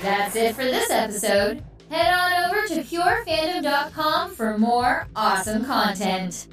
That's 0.02 0.36
it 0.36 0.56
for 0.56 0.64
this 0.64 0.90
episode. 0.90 1.64
Head 1.90 2.14
on 2.14 2.50
over 2.50 2.68
to 2.68 2.82
purefandom.com 2.82 4.34
for 4.36 4.58
more 4.58 5.08
awesome 5.16 5.66
content. 5.66 6.48